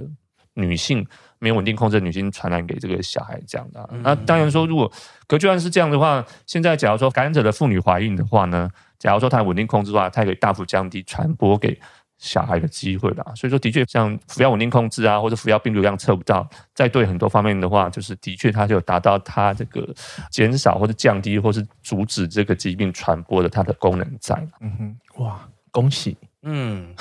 [0.53, 1.03] 女性
[1.39, 3.89] 没有稳定控制的女性传染给这个小孩这样的。
[4.03, 4.91] 那当然说，如果
[5.27, 8.69] 可就算是这样的话，现在假如说感染者的妇女怀孕的话呢，
[8.99, 11.79] 假如说她稳定控制的话，它可以大幅降低传播给。
[12.17, 19.87] 小孩的机会啦，所以说的确像服药稳定控制啊，或者服药病毒量测不到，在对很多方面的话，就是的确它就有达到它这个
[20.31, 24.35] 减少或者降低或是阻止这个疾病传播的它的功能在。
[24.61, 26.17] 嗯哼，哇，恭喜！
[26.41, 26.91] 嗯，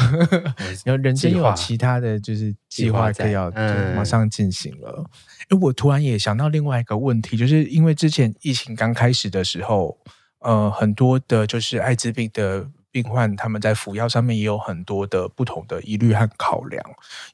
[0.85, 3.51] 然后人间有其他的就是计划可以要
[3.95, 5.03] 马上进行了。
[5.45, 9.97] 哎、嗯，我突然也想到另外一个问题，就是因为之前疫情刚开始的时候，
[10.41, 12.69] 呃，很多的就是艾滋病的。
[12.97, 16.83] 病患他们在服药上面也有很多的不同的疑虑和考量。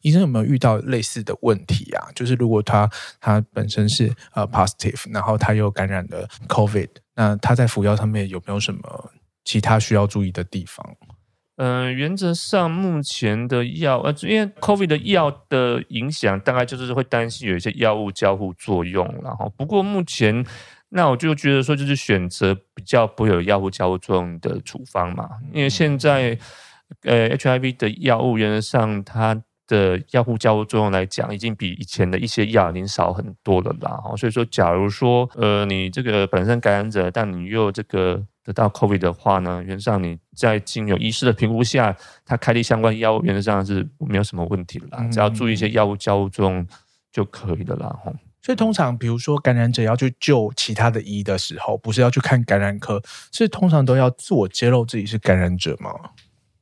[0.01, 2.09] 医生有没有遇到类似的问题啊？
[2.17, 2.91] 就是如果他
[3.21, 9.13] 他本身是呃 positive，然后他又感染了 COVID，那他在服药上面有没有什么
[9.45, 10.85] 其他需要注意的地方？
[11.59, 20.45] 嗯、原则上目前的药呃，因为 COVID 的药的影响，大概就是会担心有一些药物交互作用，然后不过目前。
[20.95, 26.39] 那我就觉得说，就是选择比较不会有药物交互作用的处方嘛，因为现在，
[27.05, 33.99] 呃，HIV 的药物原则上它的药物交互作用来讲，已经比以前的一些药已经少很多了啦。
[34.19, 46.67] 所以说，假如说，呃，你这个本身感染者，但你又这个得到 COVID 的话呢，原则上你在经有医师的评估下，他开立相关药物，原则上是没有什么问题的啦，嗯、只要注意一些药物交互作用
[47.11, 47.97] 就可以了啦。
[48.05, 48.13] 吼，
[48.43, 55.91] 所以通常比如说感染者要去救其他的医的时候，不是要去看感染科，是通常都要自我揭露自己是感染者吗？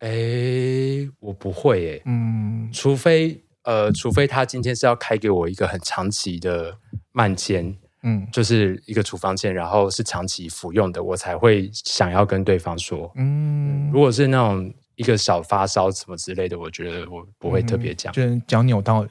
[0.01, 6.77] 哎、欸，我不会诶、欸，嗯，除非呃，除非他今天是要开给我一个很长期的
[7.13, 7.77] 慢煎。
[8.03, 13.13] 嗯，就是一个处方签，然后是长期服用的，我才会想要跟对方说。
[13.15, 18.11] 嗯，如果是那种一个小发烧什么之类的，我觉得我不会特别讲。
[18.13, 19.07] 嗯、就是脚扭到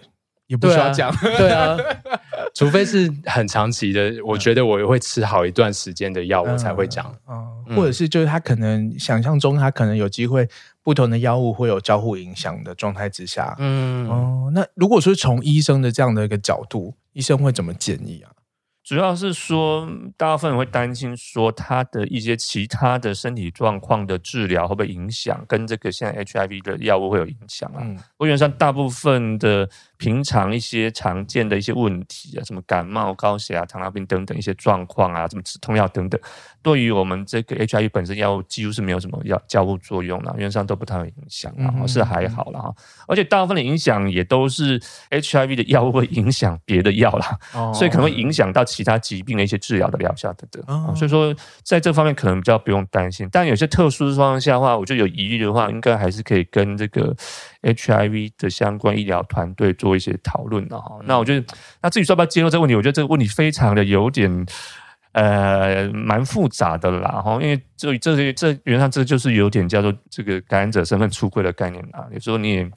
[0.49, 1.15] 也不需要讲。
[1.15, 2.19] 对啊， 对啊
[2.55, 7.05] 除非是很长期的，我觉得我会吃好一段时间的药，我才会讲。
[7.27, 10.47] 嗯，嗯或者是就是他可能想象中，他可能有机会
[10.83, 13.55] 不同的药物会有交互影响的状态之下。
[13.59, 18.31] 嗯，哦，那如果说从医生的这样的一个角度，医生会怎么建议啊？
[18.83, 19.87] 主要是说，
[20.17, 27.77] 大部分人会担心说，他的一些其他的身体状况的治疗会不会影响，跟这个现在 HIV 的药物会有影响啊。
[27.81, 29.69] 嗯，我原上大部分的。
[29.99, 36.19] 平常一些常见的一些问题啊，什么感冒、高血压、糖尿病等等一些状况啊，什么止痛药等等，
[36.61, 42.73] 对于我们这个 HIV 本身药物几乎是没有什么药交互作用的，原则上都不太有影响啊，嗯、是还好啦。
[43.07, 44.79] 而且大部分的影响也都是
[45.09, 50.63] HIV 的药物会影响别的药啦，哦、所以可能会影响到其他疾病的一些治疗的疗效等等。
[50.67, 57.13] 哦、所以说在这方面可能比较不用担心，但有些特殊的状况下的话，我就有疑虑的话，应该还是可以跟这个
[57.61, 59.89] HIV 的相关医疗团队做。
[59.99, 61.45] 一些讨论的哈，那我觉得，
[61.81, 64.45] 那至于说要不要揭露这个问题，我觉得这个问题非常的有点
[65.11, 72.07] 呃蛮复杂的啦哈，因为这这些这原则上这就是有点叫做这个感染者身份出柜的概念啊。
[72.13, 72.71] 有时候你也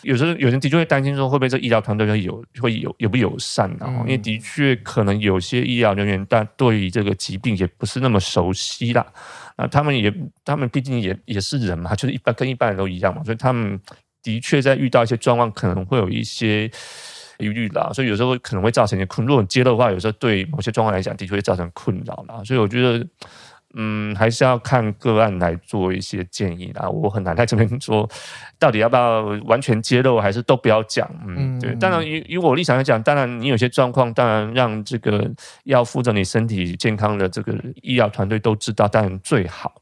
[0.00, 3.92] 有时候有人的确会担心说，会不会这医疗团队会有会有有不友善啊？
[4.04, 9.04] 因为的确可能有些医疗人员但对于这个疾病也不是那么熟悉啦
[9.56, 10.10] 啊，他们也
[10.42, 13.78] 他们毕竟也也是人嘛，就是一般跟一般人都一样嘛，所以他们。
[14.22, 16.70] 的确，在遇到一些状况，可能会有一些
[17.38, 19.26] 疑虑啦，所以有时候可能会造成一些困。
[19.26, 22.42] 如果揭露的话，有时候对某些状况来讲，的确会造成困扰啦。
[22.44, 23.04] 所以我觉得，
[23.74, 26.88] 嗯，还是要看个案来做一些建议啦。
[26.88, 28.08] 我很难在这边说，
[28.60, 31.10] 到底要不要完全揭露，还是都不要讲。
[31.26, 31.74] 嗯，对。
[31.76, 35.28] 当然，以以我立场来讲，当然你有些状况，当然让这个
[35.64, 37.52] 要负责你身体健康的这个
[37.82, 39.81] 医疗团队都知道，当然最好。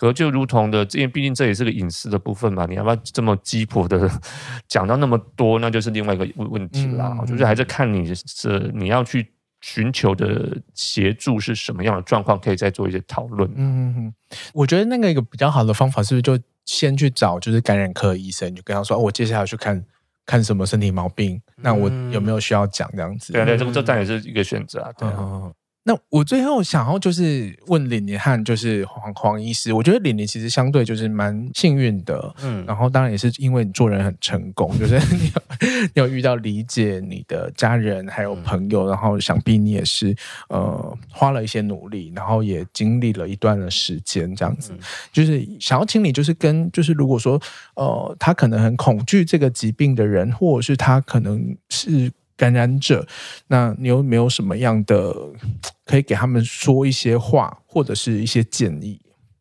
[0.00, 4.10] 可就如同的，因为毕竟这也是个隐私的部分嘛，你要不要这么鸡婆的
[4.66, 7.14] 讲到那么多，那就是另外一个问题啦。
[7.20, 9.30] 嗯、就是还是看你是你要去
[9.60, 13.46] 寻求的协助是什么样的状况，可以再做一些讨论。
[13.54, 14.14] 嗯嗯，
[14.54, 19.84] 我觉得那个一个比较好的方法是不是就先去找就是感染科医生，就跟他说，哦，我接下来去看
[20.24, 23.34] 看什么身体毛病，那我有没有需要讲这样子？
[23.34, 24.90] 对对，这这当然也是一个选择啊。
[24.96, 25.16] 对啊。
[25.18, 40.14] 嗯那我最后想要就是问李林和就是黄黄医师，我觉得李林其实相对就是蛮幸运的，嗯，然后当然也是因为你做人很成功，就是你有你有遇到理解你的家人还有朋友，然后想必你也是
[40.48, 44.74] 呃花了一些努力，然后也经历了一段的时间这样子，
[45.10, 47.40] 就是想要请你就是跟就是如果说
[47.74, 52.12] 呃他可能很恐惧这个疾病的人，或者是他可能是。
[52.40, 53.06] 感染者，
[53.48, 55.14] 那你有没有什么样的
[55.84, 58.98] 可以给他们说一些话，或者是一些建议？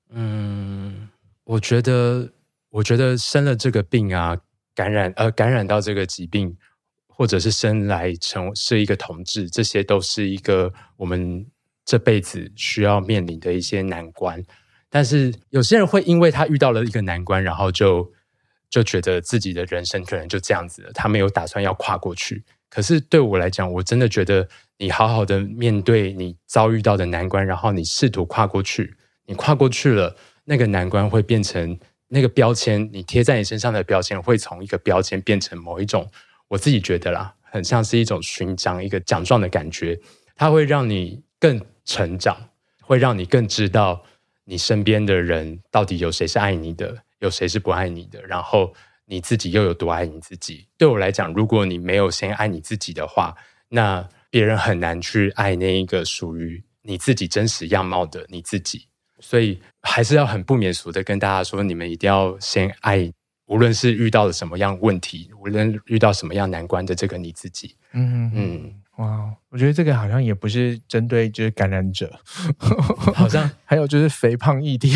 [0.09, 1.07] 嗯，
[1.45, 2.29] 我觉得，
[2.69, 4.37] 我觉得生了这个病啊，
[4.75, 6.57] 感染呃感染到这个疾病，
[7.07, 11.45] 或者是生来成是一个同志，这些都是一个我们
[11.85, 14.43] 这辈子需要面临的一些难关。
[14.89, 18.11] 但是有些人会因为他遇到了一个难关，然后就
[18.69, 22.43] 就觉得自己的人生可能就这样子了，他没有打算要跨过去。
[22.69, 24.47] 可是对我来讲，我真的觉得
[24.77, 28.95] 你好好的面对你遭遇到的难关，然后你试图跨过去，
[29.25, 30.15] 你跨过去了，
[30.45, 36.09] 那个难关会变成那个标签，你贴在你身上的标签会从一个标签变成某一种，
[36.47, 39.99] 我自己觉得啦，很像是一种勋章，一个奖状的感觉，
[40.35, 42.49] 它会让你更成长，
[42.83, 44.03] 会让你更知道
[44.45, 48.73] 你身边的人到底有谁是爱你的，有谁是不爱你的，然后。
[49.09, 50.67] 你自己又有多爱你自己？
[50.77, 53.35] 对我来讲，如果你没有先爱你自己的话，
[53.69, 58.85] 那别人很难去爱那一个属于你自己真实样貌的你自己。
[59.19, 63.11] 所以还是要很不免俗的跟大家说，你们一定要先爱，
[63.47, 67.75] 无论是遇到了什么样问题，无论遇到什么样难关的这个你自己。
[67.93, 72.17] 嗯嗯，哇，我觉得这个好像也不是针对就是感染者，
[73.15, 74.95] 好像还有就是肥胖议题。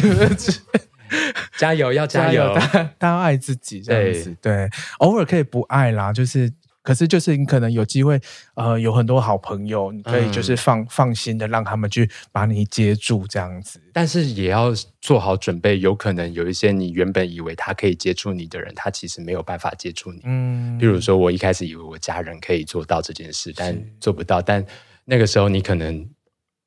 [1.57, 2.53] 加油，要加油！
[2.97, 4.69] 大家要爱自己，这样子对，对。
[4.99, 6.51] 偶尔可以不爱啦，就是
[6.81, 8.19] 可是就是你可能有机会，
[8.55, 13.79] 呃，有很多好朋友，你可以就是放、嗯、放心的让他们去把你接住这样子。
[13.93, 20.19] 但是也要做好准备，有可能有一些你原本以为他可以接触你的人，他其实没有办法接触你。
[20.25, 24.41] 嗯，比如说我一开始以为我家人可以做到这件事，但做不到。
[24.41, 24.65] 但
[25.05, 26.05] 那个时候你可能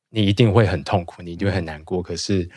[0.09, 2.03] 你一定会很痛苦，你一定会很难过。
[2.03, 2.49] 可是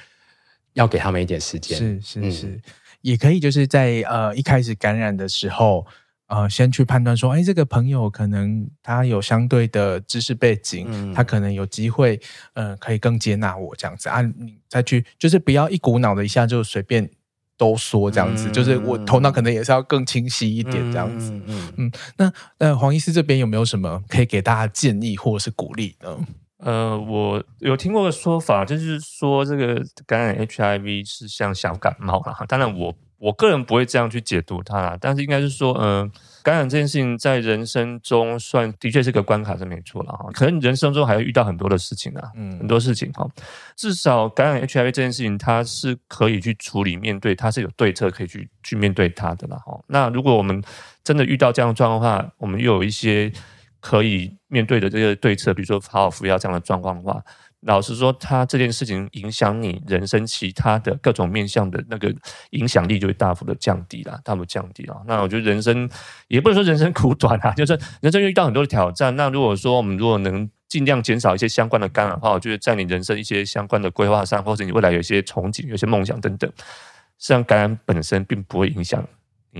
[0.73, 2.61] 要给他们一点时间，是是是、嗯，
[3.01, 5.85] 也可以就是在呃一开始感染的时候。
[6.31, 12.21] 呃，先去判断说，哎，这个朋友可能他有相对的知识背景，嗯、他可能有机会，
[12.53, 14.21] 呃，可以更接纳我这样子啊。
[14.21, 17.09] 你再去，就是不要一股脑的一下就随便
[17.57, 21.31] 都说这样子，嗯、就是我头脑可能也是要更清晰一点这样子。
[21.31, 21.91] 嗯嗯，嗯。
[22.17, 26.15] 那呃，黄医师这边有没有什么可以给大家建议或者是鼓励呢？
[26.59, 32.45] 呃，我有听过个说法，就是说这个感染 HIV 是像小感冒啦。
[32.47, 32.95] 当然我。
[33.21, 40.29] 我个人不会这样去解读它，但是应该是说，嗯、呃，感染这件事情在人生中算的确是个关卡是没错了哈。
[40.31, 43.27] 可能人生中还会遇到很多的事情啊，嗯，很多事情哈。
[43.75, 49.77] 至少感染 HIV 这件事情，它是可以去处理、面对，它是有对策可以去去面对它的了哈。
[49.87, 50.63] 那如果我们
[51.03, 53.29] 真的遇到这样的状况的话，我们又有一些
[53.79, 57.23] 可以面对的这个对策，比如说好好服药这样的状况的话。
[57.63, 62.09] 老实说，他这件事情影响你人生其他的各种面向的那个
[62.51, 64.95] 影响力就会大幅的降低了，大幅降低了。
[65.05, 65.89] 那我觉得人生
[66.29, 69.13] 也不能说人生苦短啊， 就是人生遇到很多的挑战。
[69.17, 76.49] 那如果说我们如果能尽量减少一些相关的干扰的话，我觉得在你人生一些相关的规划上，或者你未来有一些憧憬、有些梦想等等，
[77.17, 79.05] 实际上感染本身并不会影响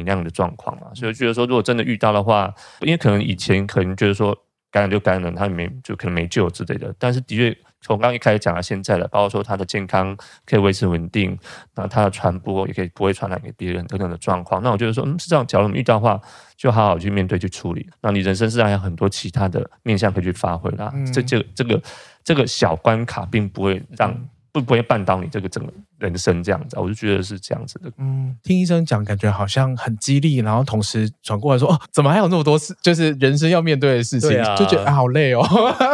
[0.04, 0.88] 那样的状况嘛。
[0.94, 4.38] 所以我觉得说，如果真的遇到的话，因为可能以前可能觉得说
[4.72, 7.58] 感染就感染，他没就可能没救之类的，但是的确。
[7.82, 10.14] 从刚刚一开始讲到现在了，包括说他的健康
[10.46, 11.40] 可以维持稳定，
[11.76, 14.62] 那他的传播也可以不会传染给别人等等的状况。
[14.62, 15.48] 那我觉得说，嗯，是这样。
[15.48, 16.20] 假如我们遇到的话，
[16.58, 17.90] 就好好去面对去处理。
[18.02, 20.92] 那你人生是还有很多其他的面向可以去发挥啦。
[20.94, 21.82] 嗯、这这这个
[22.22, 24.12] 这个小关卡，并不会让。
[24.12, 27.92] 嗯不不会绊倒你这个整个人生这样子，我就觉得是这样子的。
[27.98, 35.46] 嗯，听医生讲，感觉好像很激励，然后同时转过来说，哦，怎么还有那么多事，就是人生要面对的事情，啊、就觉得、啊、好累哦。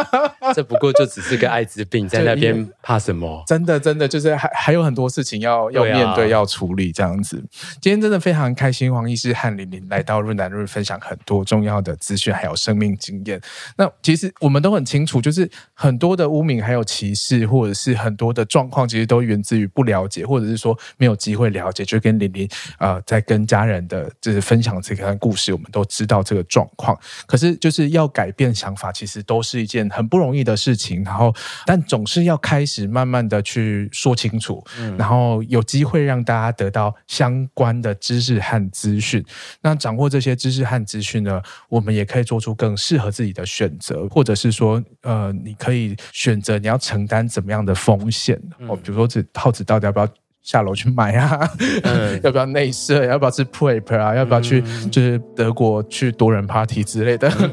[0.54, 3.42] 这不过就只是个艾滋病，在那边怕什么？
[3.46, 7.44] 真的真的就是还还有很多事情要要面对、啊、要处理这样子。
[7.82, 13.40] 今天真的非常开心，黄医师和玲玲来到润南润分享很多重要的资讯，还有生命经验。
[13.76, 18.46] 那其实我们都很清楚，就是很多的污名还有歧视，或者是很多的。
[18.46, 21.84] 状况其实都源自于不了解，或者是说没有机会了解。
[21.84, 26.98] 就跟玲玲呃，在跟家人的就是分享这个故事，我们都知道这个状况。
[27.26, 31.02] 可是就是要改变想法，其实都是一件很不容易的事情。
[31.04, 31.34] 然后，
[31.64, 39.24] 但总是要开始慢慢的去说清楚，嗯、然后有机会让大家得到相关的知识和资讯。
[39.62, 48.40] 那掌握这些知识和资讯呢，我们也可以做出更适合自己的选择，或者是说，呃，你可以选择你要承担怎么样的风险。
[48.68, 50.08] 哦，比如说这耗子到底要不要
[50.42, 51.48] 下楼去买啊？
[51.84, 53.04] 嗯、 要不要内射？
[53.06, 54.14] 要不要吃 PrEP 啊？
[54.14, 57.28] 要不要去就是德国去多人 party 之类的？
[57.38, 57.50] 嗯、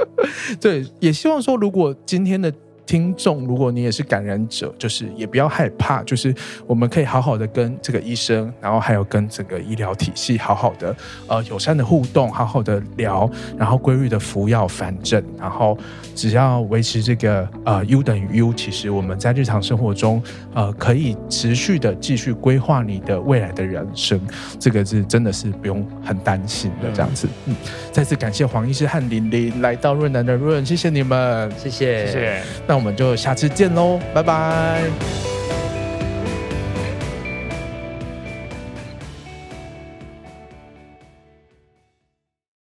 [0.60, 2.52] 对，也希望说，如果今天的。
[2.86, 6.32] 听众，如果你也是感染者，就是也不要害怕，就是
[6.66, 10.94] 我们可以好好的跟这个医生，然后还有跟整个医疗体系好好的
[11.26, 13.28] 呃友善的互动，好好的聊，
[13.58, 15.76] 然后规律的服药反正，然后
[16.14, 20.22] 只要维持这个呃 U 等于 U，其实我们在日常生活中
[20.54, 24.20] 呃可以持续的继续规划你的未来的人生，
[24.60, 27.28] 这个是真的是不用很担心的这样子。
[27.46, 27.56] 嗯，
[27.90, 32.42] 再次感谢黄医师和玲玲来到润南的润，谢谢你们，谢谢谢谢。
[32.76, 35.35] 那我们就下次见喽，拜拜。